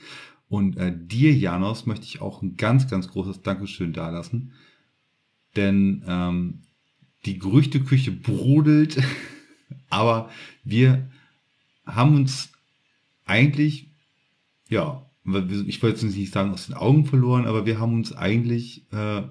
[0.49, 4.53] Und äh, dir, Janos, möchte ich auch ein ganz, ganz großes Dankeschön dalassen.
[5.55, 6.63] Denn ähm,
[7.27, 9.01] die Gerüchteküche brodelt,
[9.89, 10.31] aber
[10.65, 11.09] wir
[11.87, 12.51] haben uns
[13.25, 13.91] eigentlich,
[14.69, 15.09] ja,
[15.67, 19.23] ich wollte jetzt nicht sagen aus den Augen verloren, aber wir haben uns eigentlich äh,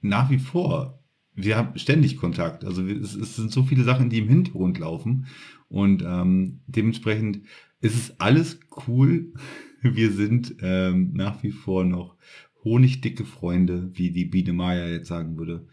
[0.00, 1.00] nach wie vor,
[1.34, 2.64] wir haben ständig Kontakt.
[2.64, 5.26] Also es, es, sind so viele Sachen, die im Hintergrund laufen
[5.68, 7.42] und ähm, dementsprechend
[7.80, 9.32] ist es alles cool.
[9.82, 12.16] Wir sind ähm, nach wie vor noch
[12.64, 15.66] honigdicke Freunde, wie die Biene Maya jetzt sagen würde.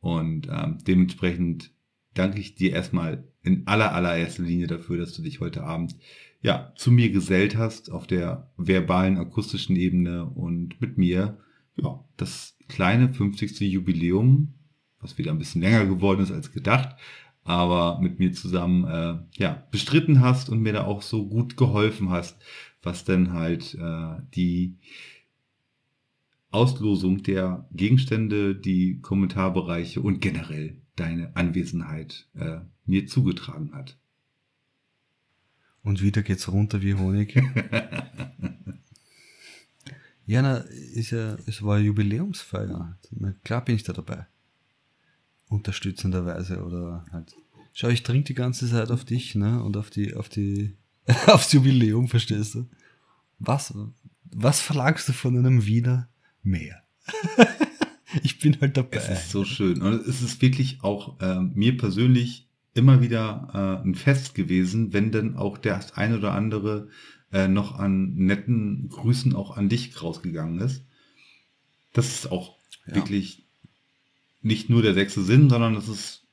[0.00, 1.73] Und ähm, dementsprechend
[2.14, 5.96] danke ich dir erstmal in aller allererster Linie dafür, dass du dich heute Abend
[6.40, 11.38] ja zu mir gesellt hast auf der verbalen akustischen Ebene und mit mir
[11.76, 13.60] ja das kleine 50.
[13.60, 14.54] Jubiläum,
[15.00, 16.96] was wieder ein bisschen länger geworden ist als gedacht,
[17.42, 22.10] aber mit mir zusammen äh, ja bestritten hast und mir da auch so gut geholfen
[22.10, 22.42] hast,
[22.82, 24.78] was denn halt äh, die
[26.50, 33.96] Auslosung der Gegenstände, die Kommentarbereiche und generell deine Anwesenheit äh, mir zugetragen hat.
[35.82, 37.34] Und wieder geht's runter wie Honig.
[40.26, 42.98] ja, na, ist ja, es war eine Jubiläumsfeier.
[43.10, 44.26] Na, klar bin ich da dabei.
[45.48, 47.36] Unterstützenderweise oder halt.
[47.74, 49.62] Schau, ich trinke die ganze Zeit auf dich, ne?
[49.62, 50.74] Und auf die, auf die,
[51.26, 52.66] aufs Jubiläum, verstehst du?
[53.38, 53.74] Was,
[54.24, 56.08] was verlangst du von einem Wiener
[56.42, 56.82] mehr?
[58.22, 58.96] ich bin halt dabei.
[58.96, 59.82] Es ist so schön.
[59.82, 65.12] Und es ist wirklich auch äh, mir persönlich immer wieder äh, ein Fest gewesen, wenn
[65.12, 66.88] dann auch der ein oder andere
[67.32, 70.84] äh, noch an netten Grüßen auch an dich rausgegangen ist.
[71.92, 72.56] Das ist auch
[72.86, 72.96] ja.
[72.96, 73.44] wirklich
[74.42, 76.24] nicht nur der sechste Sinn, sondern das ist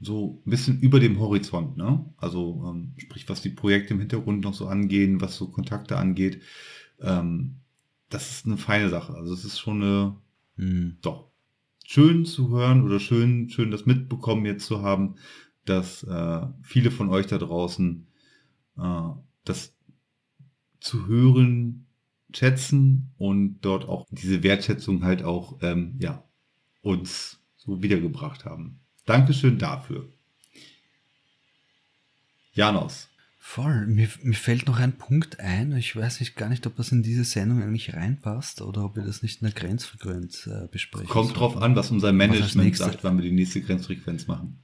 [0.00, 2.04] so ein bisschen über dem Horizont, ne?
[2.16, 6.40] Also ähm, sprich, was die Projekte im Hintergrund noch so angehen, was so Kontakte angeht,
[7.00, 7.56] ähm,
[8.08, 9.14] das ist eine feine Sache.
[9.14, 10.16] Also es ist schon eine,
[10.56, 10.96] hm.
[11.02, 11.29] doch
[11.90, 15.16] schön zu hören oder schön, schön das mitbekommen jetzt zu haben,
[15.64, 18.06] dass äh, viele von euch da draußen
[18.78, 19.08] äh,
[19.44, 19.74] das
[20.78, 21.88] zu hören
[22.32, 26.22] schätzen und dort auch diese Wertschätzung halt auch ähm, ja
[26.80, 28.78] uns so wiedergebracht haben.
[29.04, 30.08] Dankeschön dafür.
[32.52, 33.09] Janos.
[33.42, 33.86] Voll.
[33.86, 35.74] Mir, mir fällt noch ein Punkt ein.
[35.74, 39.02] Ich weiß nicht gar nicht, ob das in diese Sendung eigentlich reinpasst oder ob wir
[39.02, 41.08] das nicht in der Grenzfrequenz äh, besprechen.
[41.08, 44.58] Kommt drauf an, was unser Management was sagt, wann wir die nächste Grenzfrequenz machen.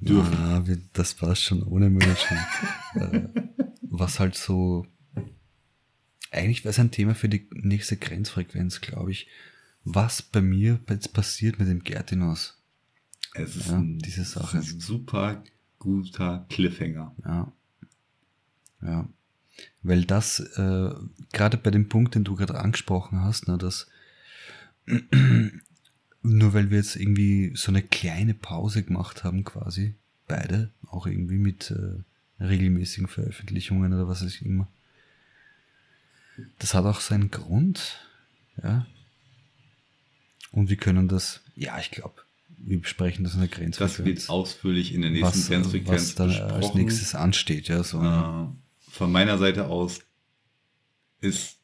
[0.00, 0.34] Dürfen.
[0.36, 0.64] Ah,
[0.94, 2.46] das passt schon ohne Management.
[2.94, 3.28] äh,
[3.82, 4.86] was halt so.
[6.30, 9.28] Eigentlich wäre es ein Thema für die nächste Grenzfrequenz, glaube ich.
[9.84, 12.58] Was bei mir jetzt passiert mit dem Gertinos.
[13.34, 14.56] Es ist ja, ein, diese Sache.
[14.56, 15.44] Ein super
[15.78, 17.14] guter Cliffhanger.
[17.24, 17.52] Ja.
[18.82, 19.08] Ja.
[19.82, 20.90] Weil das, äh,
[21.32, 23.86] gerade bei dem Punkt, den du gerade angesprochen hast, ne, dass
[26.22, 29.94] nur weil wir jetzt irgendwie so eine kleine Pause gemacht haben, quasi,
[30.26, 34.68] beide, auch irgendwie mit äh, regelmäßigen Veröffentlichungen oder was weiß ich immer.
[36.58, 38.00] Das hat auch seinen Grund,
[38.62, 38.86] ja.
[40.50, 42.22] Und wir können das, ja, ich glaube,
[42.58, 43.96] wir besprechen das in der Grenzfrequenz.
[43.96, 46.52] Das wird ausführlich in der nächsten was, Grenzfrequenz was dann besprochen.
[46.52, 48.02] als nächstes ansteht, ja, so.
[48.02, 48.61] Äh,
[48.92, 50.00] von meiner Seite aus
[51.22, 51.60] ist,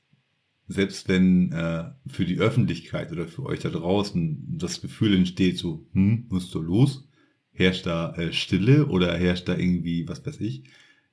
[0.66, 5.86] selbst wenn äh, für die Öffentlichkeit oder für euch da draußen das Gefühl entsteht, so,
[5.92, 7.06] hm, musst du los?
[7.52, 10.64] Herrscht da äh, Stille oder herrscht da irgendwie, was weiß ich?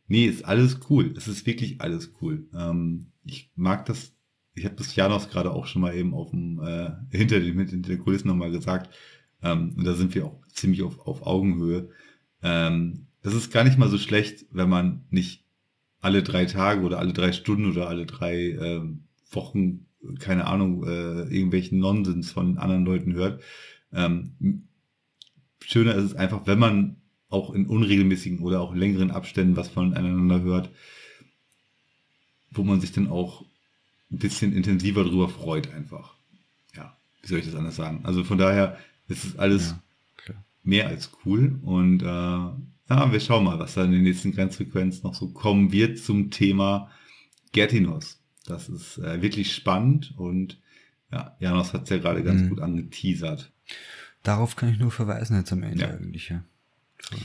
[0.07, 1.13] Nee, ist alles cool.
[1.17, 2.47] Es ist wirklich alles cool.
[2.53, 4.13] Ähm, ich mag das,
[4.53, 7.89] ich habe das Janos gerade auch schon mal eben auf dem, äh, hinter, den, hinter
[7.89, 8.95] den Kulissen nochmal gesagt.
[9.41, 11.89] Ähm, und da sind wir auch ziemlich auf, auf Augenhöhe.
[12.41, 15.44] Ähm, das ist gar nicht mal so schlecht, wenn man nicht
[16.05, 18.81] alle drei Tage oder alle drei Stunden oder alle drei äh,
[19.31, 19.87] Wochen,
[20.19, 23.41] keine Ahnung, äh, irgendwelchen Nonsens von anderen Leuten hört.
[23.91, 24.67] Ähm,
[25.59, 26.97] schöner ist es einfach, wenn man
[27.29, 30.69] auch in unregelmäßigen oder auch längeren Abständen was voneinander hört,
[32.51, 33.43] wo man sich dann auch
[34.11, 36.13] ein bisschen intensiver drüber freut einfach.
[36.75, 38.01] Ja, wie soll ich das anders sagen?
[38.03, 38.77] Also von daher
[39.07, 39.73] ist es alles
[40.27, 44.31] ja, mehr als cool und äh, ja, wir schauen mal, was da in den nächsten
[44.31, 46.91] Grenzfrequenzen noch so kommen wird zum Thema
[47.51, 48.21] Gertinos.
[48.45, 50.59] Das ist äh, wirklich spannend und
[51.11, 52.49] ja, Janos hat es ja gerade ganz mhm.
[52.49, 53.51] gut angeteasert.
[54.23, 55.89] Darauf kann ich nur verweisen jetzt am Ende ja.
[55.89, 56.43] eigentlich, ja.
[56.99, 57.17] So.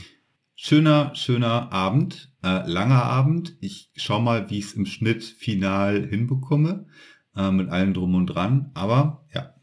[0.55, 3.55] schöner, schöner Abend, äh, langer Abend.
[3.59, 6.85] Ich schau mal, wie ich es im Schnitt final hinbekomme,
[7.35, 8.71] äh, mit allem drum und dran.
[8.73, 9.53] Aber ja,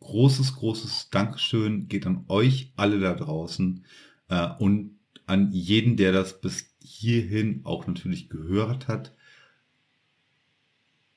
[0.00, 3.84] großes, großes Dankeschön geht an euch alle da draußen
[4.28, 9.12] äh, und an jeden, der das bis hierhin auch natürlich gehört hat.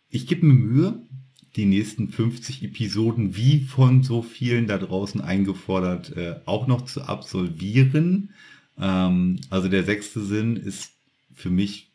[0.09, 1.07] Ich gebe mir Mühe,
[1.55, 7.01] die nächsten 50 Episoden, wie von so vielen da draußen eingefordert, äh, auch noch zu
[7.01, 8.29] absolvieren.
[8.77, 10.93] Ähm, also der sechste Sinn ist
[11.33, 11.91] für mich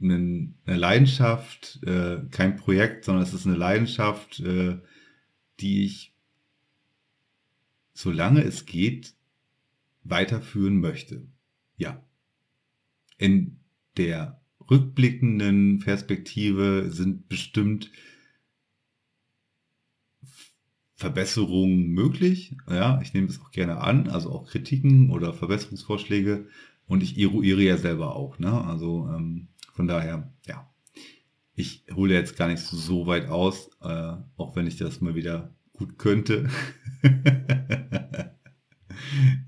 [0.00, 4.78] eine, Leidenschaft, äh, kein Projekt, sondern es ist eine Leidenschaft, äh,
[5.60, 6.12] die ich,
[7.94, 9.14] solange es geht,
[10.04, 11.26] weiterführen möchte.
[11.76, 12.04] Ja.
[13.18, 13.60] In
[13.96, 14.40] der
[14.70, 17.90] rückblickenden Perspektive sind bestimmt
[20.96, 22.56] Verbesserungen möglich.
[22.68, 26.46] Ja, ich nehme es auch gerne an, also auch Kritiken oder Verbesserungsvorschläge.
[26.86, 28.38] Und ich eruiere ja selber auch.
[28.38, 28.52] Ne?
[28.52, 30.70] Also ähm, von daher, ja,
[31.54, 35.54] ich hole jetzt gar nicht so weit aus, äh, auch wenn ich das mal wieder
[35.72, 36.48] gut könnte.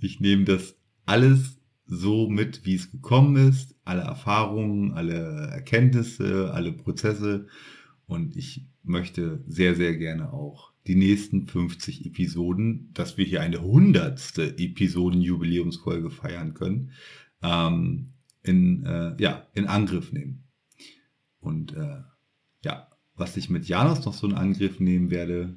[0.06, 6.72] ich nehme das alles so mit, wie es gekommen ist, alle Erfahrungen, alle Erkenntnisse, alle
[6.72, 7.46] Prozesse.
[8.06, 13.60] Und ich möchte sehr, sehr gerne auch die nächsten 50 Episoden, dass wir hier eine
[13.60, 16.92] hundertste Episoden-Jubiläumsfolge feiern können,
[17.42, 20.44] ähm, in, äh, ja, in Angriff nehmen.
[21.40, 22.02] Und äh,
[22.64, 25.56] ja, was ich mit Janos noch so in Angriff nehmen werde,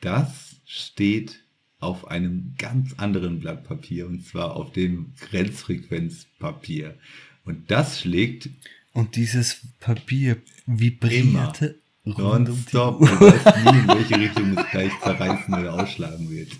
[0.00, 1.44] das steht
[1.80, 6.94] auf einem ganz anderen Blatt Papier und zwar auf dem Grenzfrequenzpapier.
[7.44, 8.50] Und das schlägt.
[8.92, 13.00] Und dieses Papier vibrierte nonstop.
[13.00, 16.50] Man weiß nie, in welche Richtung es gleich zerreißen oder ausschlagen wird.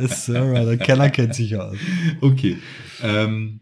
[0.00, 1.76] yes, Sir, der Keller kennt sich aus.
[2.20, 2.58] Okay.
[3.02, 3.60] Ähm,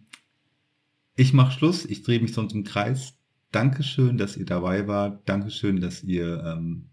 [1.15, 1.85] ich mache Schluss.
[1.85, 3.15] Ich drehe mich sonst im Kreis.
[3.51, 5.29] Dankeschön, dass ihr dabei wart.
[5.29, 6.87] Dankeschön, dass ihr ähm,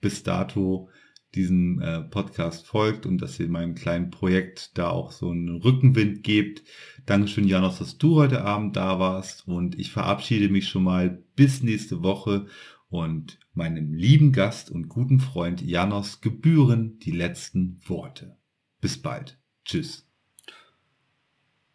[0.00, 0.88] bis dato
[1.34, 6.22] diesem äh, Podcast folgt und dass ihr meinem kleinen Projekt da auch so einen Rückenwind
[6.22, 6.62] gebt.
[7.06, 11.62] Dankeschön, Janos, dass du heute Abend da warst und ich verabschiede mich schon mal bis
[11.62, 12.46] nächste Woche
[12.88, 18.36] und meinem lieben Gast und guten Freund Janos gebühren die letzten Worte.
[18.80, 19.38] Bis bald.
[19.64, 20.06] Tschüss.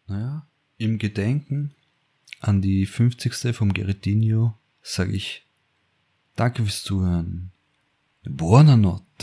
[0.08, 0.48] Naja,
[0.78, 1.76] im Gedenken
[2.40, 3.56] an die 50.
[3.56, 5.46] vom Geretinho sage ich
[6.36, 7.52] Danke fürs Zuhören.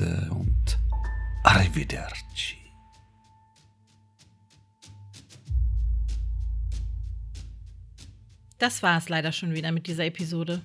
[0.01, 0.78] Buonanotte und
[1.44, 2.57] Arrivederci.
[8.59, 10.62] Das war es leider schon wieder mit dieser Episode.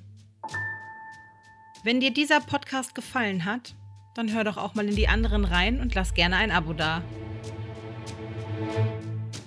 [1.83, 3.75] Wenn dir dieser Podcast gefallen hat,
[4.15, 7.01] dann hör doch auch mal in die anderen rein und lass gerne ein Abo da.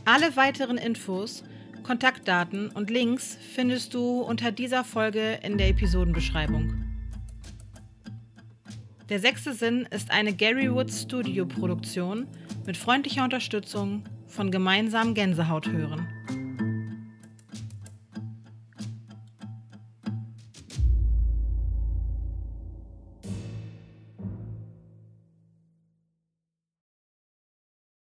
[0.04, 1.44] Alle weiteren Infos,
[1.82, 6.87] Kontaktdaten und Links findest du unter dieser Folge in der Episodenbeschreibung.
[9.08, 12.26] Der sechste Sinn ist eine Gary Woods Studio Produktion
[12.66, 16.06] mit freundlicher Unterstützung von gemeinsam Gänsehaut hören.